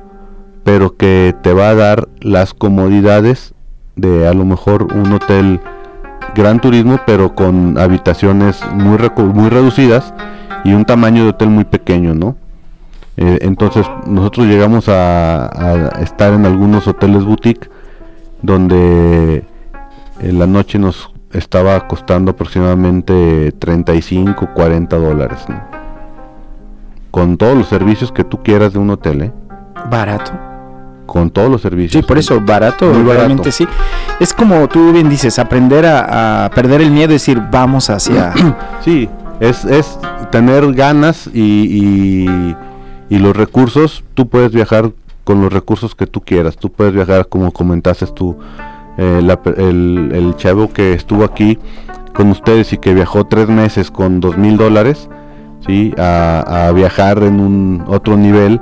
[0.64, 3.54] pero que te va a dar las comodidades
[3.96, 5.60] de a lo mejor un hotel
[6.34, 8.98] gran turismo, pero con habitaciones muy,
[9.32, 10.12] muy reducidas
[10.64, 12.36] y un tamaño de hotel muy pequeño, ¿no?
[13.16, 17.70] Eh, entonces nosotros llegamos a, estar en algunos hoteles boutique
[18.42, 19.44] donde
[20.20, 25.46] en la noche nos estaba costando aproximadamente 35, 40 dólares.
[27.14, 29.32] Con todos los servicios que tú quieras de un hotel, ¿eh?
[29.88, 30.32] Barato.
[31.06, 32.02] Con todos los servicios.
[32.02, 33.52] Sí, por eso, barato, Muy barato.
[33.52, 33.68] sí.
[34.18, 38.32] Es como tú bien dices, aprender a, a perder el miedo y decir, vamos hacia...
[38.84, 39.08] Sí,
[39.38, 39.96] es, es
[40.32, 42.56] tener ganas y, y,
[43.08, 44.90] y los recursos, tú puedes viajar
[45.22, 46.56] con los recursos que tú quieras.
[46.56, 48.36] Tú puedes viajar como comentaste tú,
[48.98, 51.60] eh, la el, el chavo que estuvo aquí
[52.12, 55.08] con ustedes y que viajó tres meses con dos mil dólares,
[55.66, 55.92] ¿sí?
[55.98, 58.60] A, viajar en un otro nivel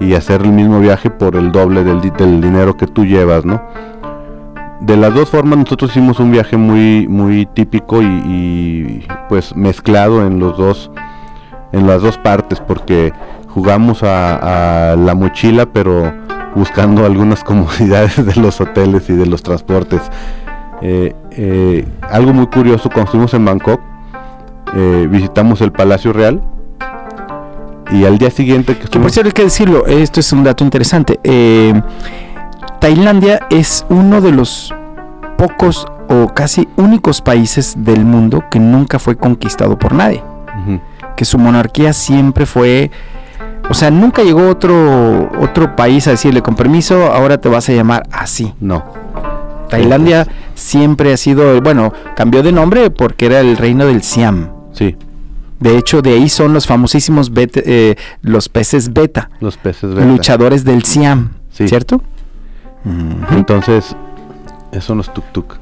[0.00, 3.44] y hacer el mismo viaje por el doble del, di- del dinero que tú llevas,
[3.44, 3.62] ¿no?
[4.80, 10.40] De las dos formas nosotros hicimos un viaje muy muy típico y, pues mezclado en
[10.40, 10.90] los dos
[11.72, 13.12] en las dos partes porque
[13.48, 16.12] jugamos a, a la mochila pero
[16.54, 20.02] buscando algunas comodidades de los hoteles y de los transportes.
[20.82, 23.80] Eh, eh, algo muy curioso cuando estuvimos en Bangkok
[24.74, 26.42] eh, visitamos el Palacio Real
[27.90, 30.64] y al día siguiente que Que por cierto hay que decirlo, esto es un dato
[30.64, 31.20] interesante.
[31.22, 31.80] eh,
[32.80, 34.74] Tailandia es uno de los
[35.38, 40.22] pocos o casi únicos países del mundo que nunca fue conquistado por nadie.
[41.16, 42.90] Que su monarquía siempre fue,
[43.70, 47.72] o sea, nunca llegó otro otro país a decirle con permiso, ahora te vas a
[47.72, 48.52] llamar así.
[48.60, 48.84] no
[49.68, 54.53] Tailandia siempre ha sido, bueno, cambió de nombre porque era el reino del Siam.
[54.74, 54.96] Sí
[55.60, 60.06] De hecho, de ahí son los famosísimos eh, los peces beta, los peces beta.
[60.06, 61.66] luchadores del Siam, Sí.
[61.68, 62.02] ¿cierto?
[63.30, 63.96] Entonces
[64.72, 65.54] esos son los tuk tuk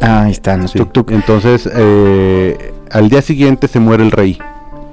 [0.00, 0.78] Ah, ahí están los Sí.
[0.78, 1.10] tuk tuk.
[1.10, 4.38] entonces eh, al día siguiente se muere el rey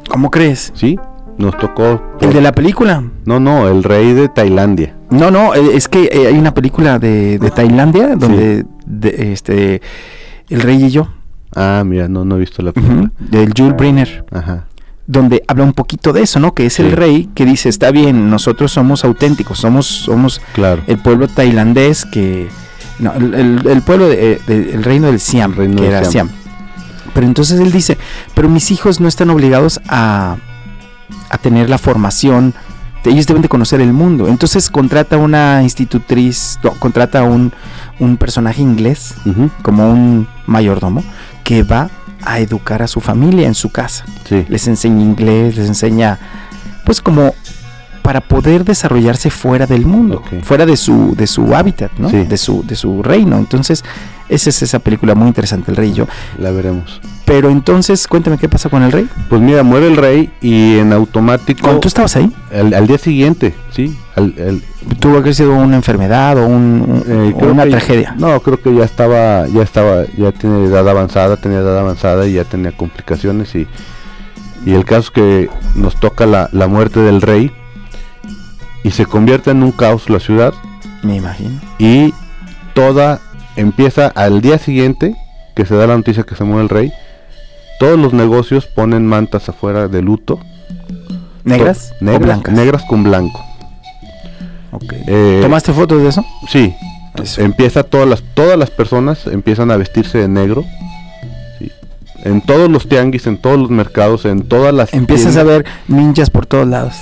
[0.09, 0.71] ¿Cómo crees?
[0.75, 0.97] sí
[1.37, 3.03] nos tocó ¿El de la película?
[3.25, 6.99] no no el rey de Tailandia No, no, eh, es que eh, hay una película
[6.99, 9.81] de, de Tailandia donde de- este
[10.49, 11.07] el rey y yo,
[11.55, 14.67] ah mira no no he visto la película del Jules Briner, ajá
[15.05, 16.53] donde habla un poquito de eso, ¿no?
[16.53, 20.97] Que es el rey que dice, está bien, nosotros somos auténticos, somos, somos claro el
[20.97, 22.47] pueblo tailandés que
[22.99, 26.29] no, el, el- el pueblo de- de- el reino del Siam, reino que era Siam.
[26.29, 26.39] Siam.
[27.13, 27.97] Pero entonces él dice,
[28.33, 30.37] pero mis hijos no están obligados a,
[31.29, 32.53] a tener la formación,
[33.05, 34.27] ellos deben de conocer el mundo.
[34.27, 37.51] Entonces contrata una institutriz, no, contrata un,
[37.99, 39.15] un personaje inglés
[39.61, 41.03] como un mayordomo
[41.43, 41.89] que va
[42.21, 44.05] a educar a su familia en su casa.
[44.27, 44.45] Sí.
[44.47, 46.19] Les enseña inglés, les enseña,
[46.85, 47.33] pues como
[48.03, 52.09] para poder desarrollarse fuera del mundo, fuera de su, de su hábitat, ¿no?
[52.09, 52.17] Sí.
[52.25, 53.37] De su, de su reino.
[53.37, 53.83] Entonces,
[54.29, 56.05] esa es esa película muy interesante, El Rey y yo.
[56.37, 59.07] la veremos Pero entonces, cuéntame qué pasa con el rey.
[59.29, 63.55] pues mira muere el rey y en automático tú estabas ahí, al, al día siguiente
[63.71, 64.61] sí al- al-
[64.99, 68.15] tuvo que haber sido una enfermedad o, un- Eh, o una tragedia.
[68.19, 72.33] No, creo que ya estaba, ya estaba, ya tiene edad avanzada, tenía edad avanzada y
[72.33, 73.65] ya tenía complicaciones y,
[74.65, 77.51] y el caso es que nos toca la, la muerte del rey
[78.83, 80.53] y se convierte en un caos la ciudad
[81.03, 81.59] Me imagino.
[81.79, 82.13] y
[82.73, 83.19] toda
[83.55, 85.15] empieza al día siguiente
[85.55, 86.91] que se da la noticia que se muere el rey,
[87.79, 90.39] todos los negocios ponen mantas afuera de luto,
[91.43, 92.53] ¿Negras, to- negras, o blancas?
[92.55, 93.43] negras con blanco.
[95.07, 96.25] Eh, ¿Tomaste fotos de eso?
[96.49, 96.73] Sí,
[97.21, 97.41] Eso.
[97.41, 100.63] empieza todas las todas las personas empiezan a vestirse de negro
[101.59, 101.71] sí.
[102.23, 106.29] en todos los tianguis en todos los mercados en todas las Empiezas a ver ninjas
[106.31, 106.95] por todos lados.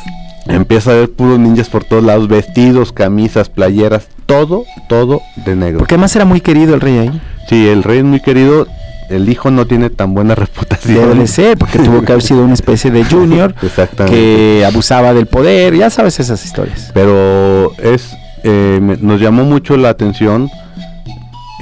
[0.48, 5.80] Empieza a ver puros ninjas por todos lados vestidos camisas playeras todo todo de negro
[5.80, 7.22] Porque además era muy querido el rey ahí.
[7.48, 8.68] sí el rey es muy querido
[9.10, 12.44] el hijo no tiene tan buena reputación Debe de ser, porque tuvo que haber sido
[12.44, 16.92] una especie de junior exactamente que abusaba del poder, ya sabes esas historias.
[16.94, 18.10] pero es
[18.44, 20.50] eh, nos llamó mucho la atención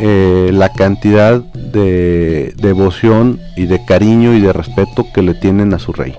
[0.01, 5.79] eh, la cantidad de devoción y de cariño y de respeto que le tienen a
[5.79, 6.15] su rey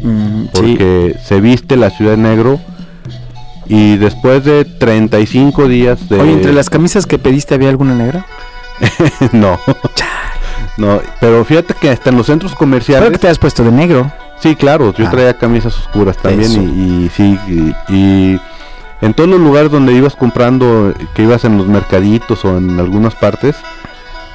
[0.00, 0.50] Mm, sí.
[0.52, 2.60] porque se viste la ciudad de negro
[3.66, 8.26] y después de 35 días de Oye, entre las camisas que pediste había alguna negra.
[9.32, 9.58] no
[10.76, 13.72] no pero fíjate que hasta en los centros Creo comerciales que te has puesto de
[13.72, 14.10] negro.
[14.40, 15.10] Sí, claro, yo Ah.
[15.10, 18.40] traía camisas oscuras también y, y sí, y, y
[19.00, 23.14] en todos los lugares donde ibas comprando, que ibas en los mercaditos o en algunas
[23.14, 23.56] partes,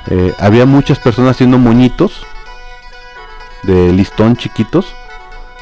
[0.07, 2.13] eh, había muchas personas haciendo moñitos
[3.63, 4.87] de listón chiquitos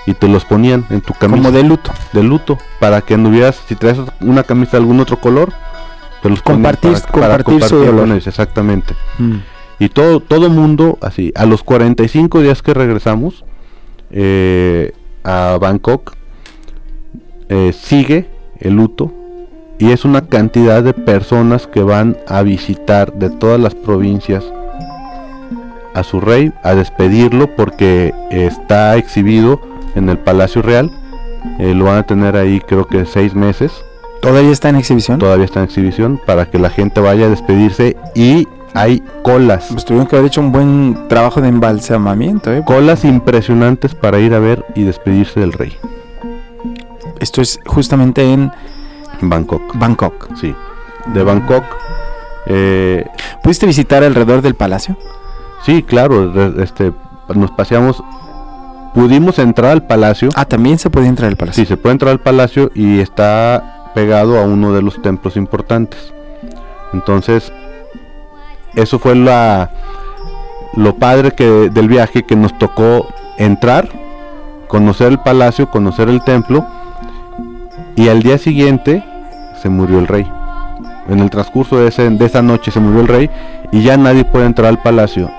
[0.09, 1.91] y te los ponían en tu camisa Como de luto.
[2.13, 5.51] de luto para que anduvieras, si traes una camisa de algún otro color,
[6.23, 7.99] te los Compartir- para- para compartir su compartir dolor.
[8.01, 8.95] con ellos, exactamente.
[9.19, 9.35] Mm.
[9.79, 13.45] Y todo, todo mundo, así, a los 45 días que regresamos
[14.11, 14.93] eh,
[15.23, 16.13] a Bangkok,
[17.49, 18.27] eh, sigue
[18.59, 19.11] el luto
[19.77, 24.43] y es una cantidad de personas que van a visitar de todas las provincias
[25.93, 29.61] a su rey, a despedirlo porque está exhibido
[29.95, 30.91] en el Palacio Real.
[31.59, 33.71] Eh, lo van a tener ahí creo que seis meses
[34.21, 35.19] ¿Todavía está en exhibición?
[35.19, 39.69] todavía está en exhibición para que la gente vaya a despedirse y hay colas.
[39.71, 42.61] Pues tuvieron que haber hecho un buen trabajo de embalsamamiento, ¿eh?
[42.65, 45.75] Colas impresionantes para ir a ver y despedirse del rey.
[47.19, 48.51] Esto es justamente en
[49.21, 49.61] Bangkok.
[49.75, 50.29] Bangkok.
[50.39, 50.53] Sí.
[51.13, 51.63] De Bangkok.
[52.47, 53.05] eh,
[53.41, 54.97] ¿Pudiste visitar alrededor del palacio?
[55.65, 56.31] sí, claro.
[56.61, 56.91] este,
[57.33, 58.03] nos paseamos.
[58.93, 60.29] Pudimos entrar al palacio.
[60.35, 61.63] Ah, también se puede entrar al palacio.
[61.63, 66.13] Sí, se puede entrar al palacio y está pegado a uno de los templos importantes.
[66.93, 67.51] Entonces,
[68.75, 69.69] eso fue la
[70.75, 73.89] lo padre que del viaje que nos tocó entrar,
[74.67, 76.65] conocer el palacio, conocer el templo
[77.95, 79.03] y al día siguiente
[79.61, 80.31] se murió el rey.
[81.09, 83.29] En el transcurso de, ese- de esa noche se murió el rey
[83.71, 85.29] y ya nadie puede entrar al palacio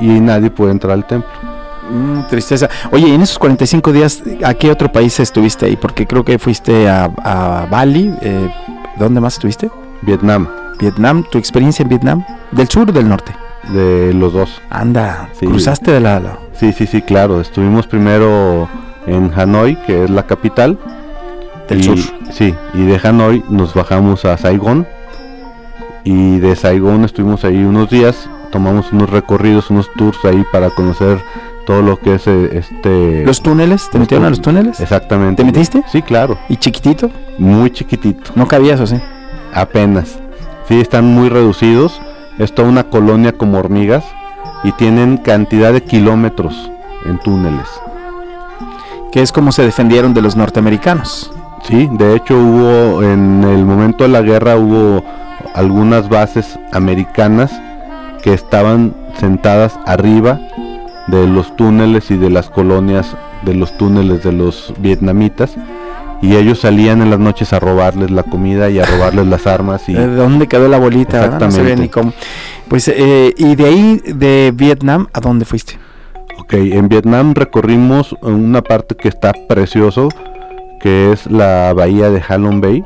[0.00, 1.30] y nadie puede entrar al templo.
[1.90, 2.68] Mm, tristeza.
[2.90, 5.76] Oye, ¿y en esos 45 días, ¿a qué otro país estuviste ahí?
[5.76, 8.12] Porque creo que fuiste a, a Bali.
[8.20, 8.52] eh,
[8.98, 9.70] ¿Dónde más estuviste?
[10.02, 11.24] Vietnam, Vietnam.
[11.30, 12.24] ¿Tu experiencia en Vietnam?
[12.52, 13.32] ¿Del sur o del norte?
[13.72, 14.62] de los dos.
[14.70, 15.44] Anda, Sí.
[15.46, 16.18] cruzaste de la...
[16.20, 17.40] la- Sí, sí, sí, claro.
[17.40, 18.66] Estuvimos primero
[19.06, 20.78] en Hanoi, que es la capital.
[21.68, 21.98] Del y- sur.
[22.32, 24.86] Sí, y de Hanoi nos bajamos a Saigón.
[26.04, 28.28] Y de Saigón estuvimos ahí unos días.
[28.50, 31.20] Tomamos unos recorridos, unos tours ahí para conocer
[31.68, 33.24] todo lo que es eh, este...
[33.26, 33.90] ¿Los túneles?
[33.90, 34.80] ¿Te metieron a los túneles?
[34.80, 35.42] Exactamente.
[35.42, 35.82] ¿Te metiste?
[35.92, 36.38] Sí, claro.
[36.48, 37.10] ¿Y chiquitito?
[37.36, 38.30] Muy chiquitito.
[38.36, 38.96] No cabías, ¿o sí?
[39.52, 40.18] Apenas.
[40.66, 42.00] Sí, están muy reducidos.
[42.38, 44.02] Es toda una colonia como hormigas.
[44.64, 46.70] Y tienen cantidad de kilómetros
[47.04, 47.68] en túneles.
[49.12, 51.30] Que es como se defendieron de los norteamericanos.
[51.64, 55.04] Sí, de hecho hubo en el momento de la guerra hubo
[55.54, 57.52] algunas bases americanas
[58.22, 60.40] que estaban sentadas arriba
[61.08, 65.56] de los túneles y de las colonias de los túneles de los vietnamitas
[66.20, 69.88] y ellos salían en las noches a robarles la comida y a robarles las armas
[69.88, 71.18] y ¿De dónde quedó la bolita?
[71.18, 71.82] No se Exactamente.
[71.82, 72.12] ni cómo.
[72.68, 75.78] Pues, eh, y de ahí, de Vietnam, ¿a dónde fuiste?
[76.38, 80.08] Ok, en Vietnam recorrimos una parte que está precioso,
[80.80, 82.84] que es la bahía de Halong Bay.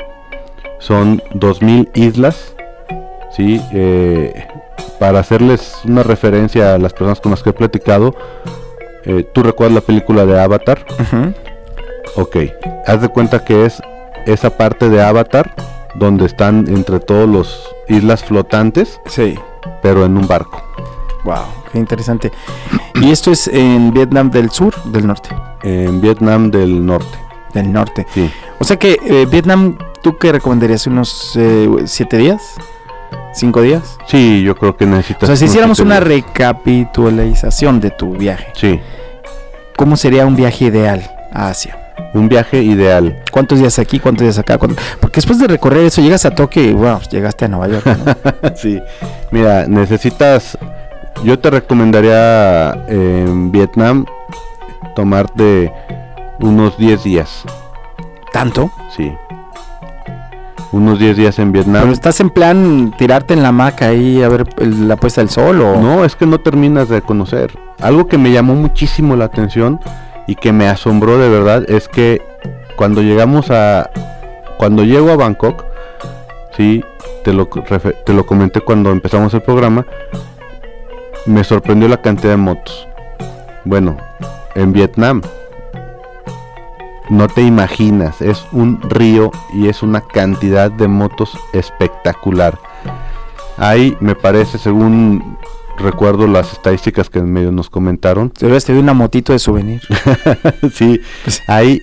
[0.79, 2.55] Son 2.000 islas,
[3.31, 3.61] ¿sí?
[3.73, 4.47] Eh,
[4.99, 8.15] para hacerles una referencia a las personas con las que he platicado,
[9.05, 10.85] eh, ¿tú recuerdas la película de Avatar?
[11.01, 11.35] Ujú.
[12.17, 12.37] Ok,
[12.87, 13.81] haz de cuenta que es
[14.27, 15.55] esa parte de Avatar
[15.95, 19.39] donde están entre todos los islas flotantes, Sí.
[19.83, 20.63] pero en un barco.
[21.25, 22.31] Wow, qué interesante.
[22.97, 25.31] ¿Y esto es en Vietnam del sur, del norte?
[25.63, 27.19] En Vietnam del norte,
[27.55, 28.07] Del norte.
[28.15, 28.31] sí.
[28.59, 30.87] O sea que eh, Vietnam, ¿tú qué recomendarías?
[30.87, 32.55] ¿Unos eh, siete días?
[33.33, 33.97] ¿Cinco días?
[34.07, 35.27] Sí, yo creo que O necesitas.
[35.27, 38.81] sea, si hiciéramos una recapitulación de tu viaje, Sí,
[39.77, 41.79] ¿cómo sería un viaje ideal a Asia?
[42.15, 43.23] un viaje ideal.
[43.31, 44.59] ¿Cuántos días aquí, cuántos días acá?
[44.59, 47.87] ¿Cuánto- Porque después de recorrer eso llegas a Tokio y wow, llegaste a Nueva York.
[47.87, 48.55] ¿no?
[48.57, 48.79] sí.
[49.31, 50.59] Mira, necesitas.
[51.25, 54.05] Yo te recomendaría en Vietnam
[54.95, 55.73] tomarte
[56.41, 57.45] unos 10 días.
[58.33, 58.71] ¿Tanto?
[58.95, 59.11] Sí.
[60.73, 61.83] Unos 10 días en Vietnam.
[61.83, 65.29] ¿Pero estás en plan tirarte en la hamaca ahí a ver el- la puesta del
[65.29, 65.77] sol o...?
[65.81, 67.53] No, es que no terminas de conocer.
[67.81, 69.81] Algo que me llamó muchísimo la atención
[70.27, 72.23] y que me asombró de verdad es que
[72.77, 73.91] cuando llegamos a
[74.57, 75.65] cuando llego a Bangkok,
[76.57, 76.83] sí,
[77.25, 79.85] te lo te lo comenté cuando empezamos el programa,
[81.27, 82.89] me sorprendió la cantidad de motos.
[83.65, 83.97] Bueno,
[84.55, 85.21] en Vietnam
[87.13, 92.59] no te imaginas, es un río y es una cantidad de motos espectacular.
[93.59, 95.37] Hay, me parece, según
[95.77, 99.83] recuerdo las estadísticas que en medio nos comentaron, hubieras tenido una motito de souvenir.
[100.75, 101.03] sí,
[101.49, 101.83] hay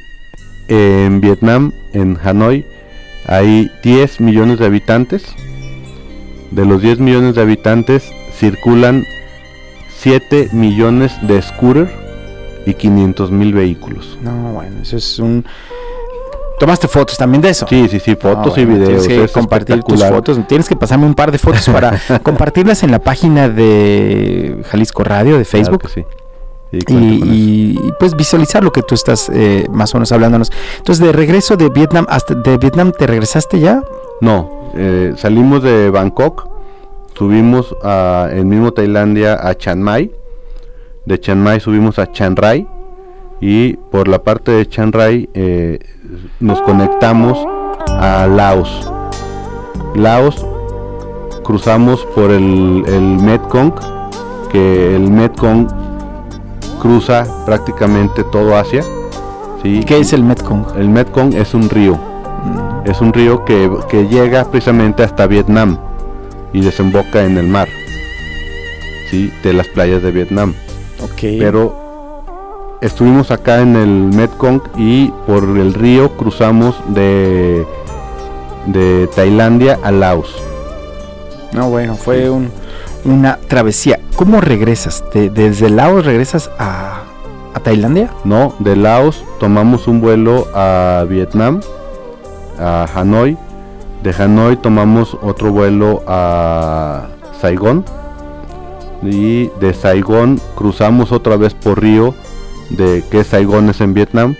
[0.68, 2.66] en Vietnam, en Hanoi,
[3.28, 5.36] hay 10 millones de habitantes.
[6.50, 9.06] De los 10 millones de habitantes circulan
[10.00, 12.09] 7 millones de scooter
[12.70, 14.18] y 500 mil vehículos.
[14.22, 15.46] No, bueno, eso es un...
[16.60, 17.66] ¿Tomaste fotos también de eso?
[17.70, 18.90] Sí, sí, sí, fotos Ah, y videos.
[18.90, 20.38] Tienes que es compartir tus fotos.
[20.46, 25.38] Tienes que pasarme un par de fotos para compartirlas en la página de Jalisco Radio
[25.38, 25.82] de Claro Facebook.
[25.84, 26.06] que sí.
[26.72, 30.52] Y, pues visualizar lo que tú estás eh, más o menos hablándonos.
[30.78, 33.82] Entonces, de regreso de Vietnam hasta de Vietnam, ¿te regresaste ya?
[34.22, 36.48] No, eh, salimos de Bangkok,
[37.18, 40.12] subimos a, en mismo Tailandia a Chiang Mai,
[41.06, 42.68] de Chiang Mai subimos a Chiang Rai
[43.42, 45.80] y por la parte de Chiang Rai eh,
[46.40, 47.38] nos conectamos
[47.88, 48.92] a Laos.
[49.96, 50.46] Laos
[51.44, 53.74] cruzamos por el, el Mekong,
[54.52, 55.68] que el Mekong
[56.82, 58.84] cruza prácticamente todo Asia.
[59.64, 59.82] ¿sí?
[59.86, 60.66] ¿Qué es el Metcong?
[60.78, 61.96] El Mekong es un río.
[61.96, 65.78] Mm, Es un río que, que llega precisamente hasta Vietnam
[66.54, 67.68] y desemboca en el mar.
[69.10, 69.32] ¿sí?
[69.44, 70.54] de las playas de Vietnam.
[71.04, 71.22] Ok.
[71.40, 72.20] Pero
[72.82, 77.66] estuvimos acá en el Mekong y por el río cruzamos de,
[78.68, 80.36] de Tailandia a Laos.
[81.52, 82.52] No, bueno, fue un,
[83.06, 84.00] una travesía.
[84.16, 85.04] ¿Cómo regresas?
[85.14, 87.02] ¿De- ¿Desde Laos regresas a,
[87.54, 88.12] a Tailandia?
[88.24, 91.62] No, de Laos tomamos un vuelo a Vietnam,
[92.60, 93.38] a Hanoi.
[94.04, 97.08] De Hanoi tomamos otro vuelo a
[97.42, 97.84] Saigón.
[99.02, 102.14] Y de Saigón cruzamos otra vez por río,
[102.70, 104.36] de que Saigón es en Vietnam.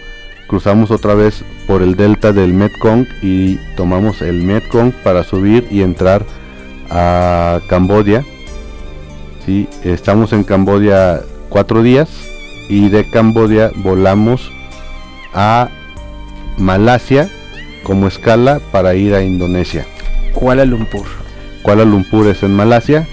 [0.48, 5.82] Cruzamos otra vez por el delta del Mekong y tomamos el Mekong para subir y
[5.82, 6.26] entrar
[6.90, 8.26] a Cambodia.
[9.46, 12.10] Sí, estamos en Cambodia cuatro días
[12.68, 14.52] y de Cambodia volamos
[15.34, 15.70] a
[16.58, 17.30] Malasia
[17.84, 19.86] como escala para ir a Indonesia.
[20.34, 21.06] Kuala Lumpur.
[21.62, 23.08] Kuala Lumpur es en Malasia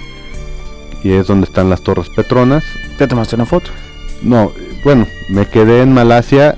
[1.06, 2.64] y es donde están las Torres Petronas.
[2.98, 3.70] ¿Te tomaste una foto?
[4.22, 4.50] No,
[4.84, 6.56] bueno, me quedé en Malasia.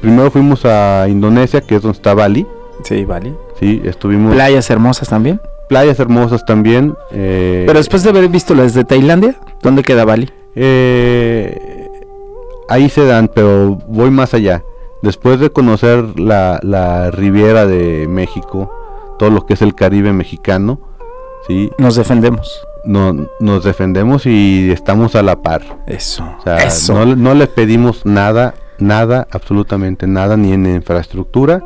[0.00, 2.46] Primero fuimos a Indonesia, que es donde está Bali.
[2.82, 3.34] Sí, vale.
[3.60, 5.40] Sí, estuvimos Playas hermosas también.
[5.68, 6.94] playas hermosas también.
[7.12, 10.28] eh, Pero después de haber visto las de Tailandia, ¿dónde queda Bali?
[10.56, 11.88] Eh,
[12.68, 14.62] ahí se dan, pero voy más allá.
[15.02, 18.72] Después de conocer la, la Riviera de México,
[19.18, 20.80] todo lo que es el Caribe mexicano,
[21.46, 21.70] ¿sí?
[21.78, 22.60] Nos defendemos.
[22.86, 25.62] No, nos defendemos y estamos a la par.
[25.86, 26.24] Eso.
[26.38, 26.92] O sea, eso.
[27.04, 31.62] no, no le pedimos nada, nada, absolutamente nada, ni en infraestructura,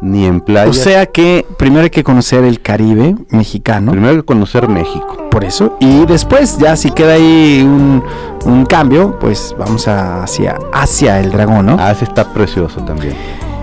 [0.00, 0.76] ni en o playas.
[0.76, 3.90] sea que primero hay que conocer el Caribe mexicano.
[3.92, 5.28] Primero hay que conocer México.
[5.30, 5.76] Por eso.
[5.80, 8.02] Y después, ya si queda ahí un,
[8.44, 11.72] un cambio, pues vamos a- hacia, hacia el dragón, ¿no?
[11.80, 13.14] Asia está precioso también.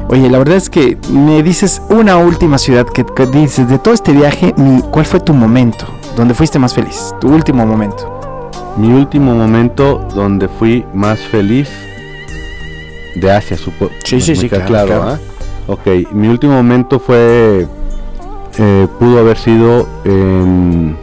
[0.10, 3.94] Oye, la verdad es que me dices una última ciudad que, que dices de todo
[3.94, 5.86] este viaje, mi- ¿cuál fue tu momento?
[6.16, 7.14] ¿Dónde fuiste más feliz?
[7.20, 8.20] Tu último momento.
[8.78, 11.70] Mi último momento donde fui más feliz
[13.16, 13.92] de Asia, supongo.
[14.04, 15.04] Sí, sí, sí, claro, claro.
[15.04, 15.20] ¿ah?
[15.68, 17.68] Ok, mi último momento fue,
[18.58, 20.98] eh, pudo haber sido en,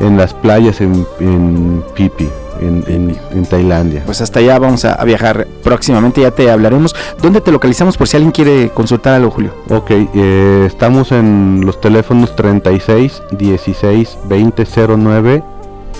[0.00, 2.28] en las playas en, en Pipi,
[2.62, 4.02] en, en- en Tailandia.
[4.06, 6.94] Pues hasta allá vamos a, a viajar próximamente, ya te hablaremos.
[7.20, 9.52] ¿Dónde te localizamos por si alguien quiere consultar algo, Julio?
[9.70, 14.64] Ok, eh, estamos en los teléfonos 36 16 20
[14.96, 15.44] 09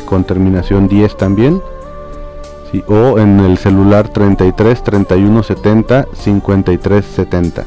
[0.07, 1.61] con terminación 10 también.
[2.71, 7.65] Sí, o en el celular 33 31 70 53 70.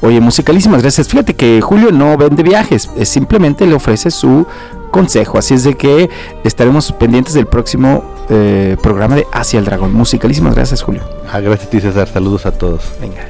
[0.00, 1.08] Oye, musicalísimas gracias.
[1.08, 4.46] Fíjate que Julio no vende viajes, simplemente le ofrece su
[4.90, 5.38] consejo.
[5.38, 6.10] Así es de que
[6.44, 9.92] estaremos pendientes del próximo eh, programa de Hacia el Dragón.
[9.92, 11.02] Musicalísimas gracias, Julio.
[11.30, 12.82] Ah, gracias a ti César, saludos a todos.
[13.00, 13.26] Venga.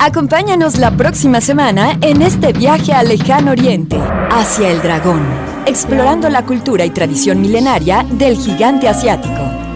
[0.00, 4.00] Acompáñanos la próxima semana en este viaje al lejano oriente,
[4.30, 5.20] hacia el dragón,
[5.66, 9.67] explorando la cultura y tradición milenaria del gigante asiático.